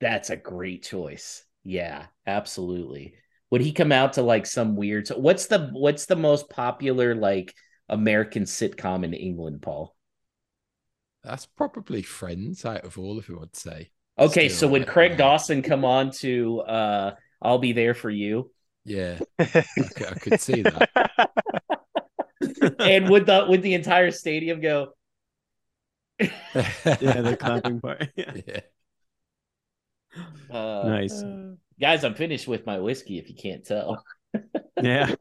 [0.00, 1.44] That's a great choice.
[1.64, 3.14] Yeah, absolutely.
[3.50, 7.14] Would he come out to like some weird so what's the what's the most popular
[7.14, 7.54] like
[7.88, 9.94] American sitcom in England, Paul?
[11.22, 13.90] That's probably Friends out of all of them, I'd say.
[14.18, 15.16] Okay, Still so would Craig now.
[15.16, 18.50] Dawson come on to uh I'll be there for you?
[18.84, 19.20] Yeah,
[19.78, 20.90] I could, I could see that.
[22.84, 24.94] And would the would the entire stadium go,
[27.00, 28.10] Yeah, the clapping part.
[28.16, 28.32] Yeah.
[28.32, 28.60] Yeah.
[30.50, 31.22] Uh, Nice.
[31.22, 34.02] uh, guys, I'm finished with my whiskey if you can't tell.
[34.80, 35.12] Yeah.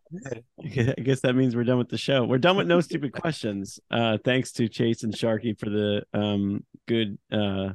[0.63, 2.23] I guess that means we're done with the show.
[2.25, 3.79] We're done with no stupid questions.
[3.89, 7.69] Uh thanks to Chase and Sharky for the um good uh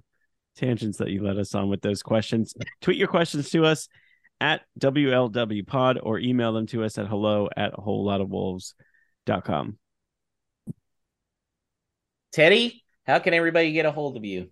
[0.55, 2.55] tangents that you let us on with those questions.
[2.83, 3.89] Tweet your questions to us
[4.41, 8.29] at WLW pod or email them to us at hello at a whole lot of
[8.29, 9.79] wolves.com.
[12.33, 14.51] Teddy, how can everybody get a hold of you?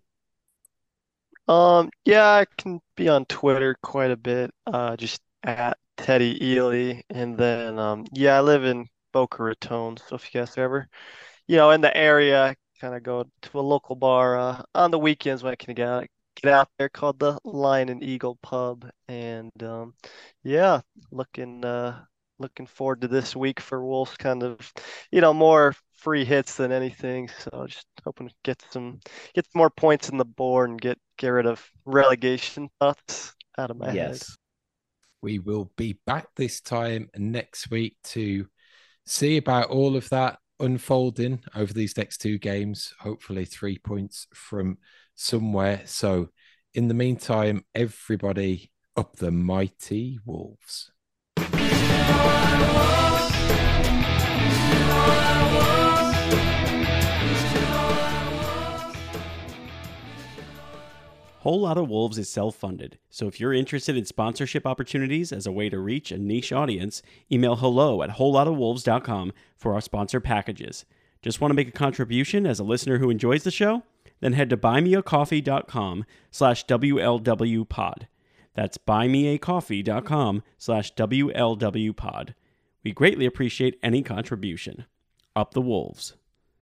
[1.51, 4.53] Um, yeah, I can be on Twitter quite a bit.
[4.67, 10.15] Uh, just at Teddy Ely, and then um, yeah, I live in Boca Raton, so
[10.17, 10.89] if you guys are ever,
[11.49, 14.99] you know, in the area, kind of go to a local bar uh, on the
[14.99, 18.89] weekends when I can get out, get out there, called the Lion and Eagle Pub,
[19.09, 19.95] and um,
[20.45, 22.05] yeah, looking uh
[22.39, 24.73] looking forward to this week for Wolves, kind of,
[25.13, 27.29] you know, more free hits than anything.
[27.39, 29.01] So just hoping to get some
[29.35, 33.71] get some more points in the board and get get rid of relegation thoughts out
[33.71, 33.95] of my head.
[33.95, 34.37] Yes.
[35.23, 38.47] We will be back this time next week to
[39.05, 40.39] see about all of that.
[40.61, 42.95] unfolding over these next two games.
[43.01, 44.79] Hopefully, three points from
[45.15, 45.83] somewhere.
[45.87, 46.29] So,
[46.75, 50.93] in the meantime, everybody up the mighty wolves.
[61.41, 65.47] Whole Lot of Wolves is self funded, so if you're interested in sponsorship opportunities as
[65.47, 70.85] a way to reach a niche audience, email hello at wholelotofwolves.com for our sponsor packages.
[71.23, 73.85] Just want to make a contribution as a listener who enjoys the show?
[74.21, 78.03] Then head to buymeacoffee.com slash WLWpod.
[78.55, 82.35] That's buymeacoffee.com slash WLWpod.
[82.85, 84.85] We greatly appreciate any contribution.
[85.35, 86.17] Up the Wolves.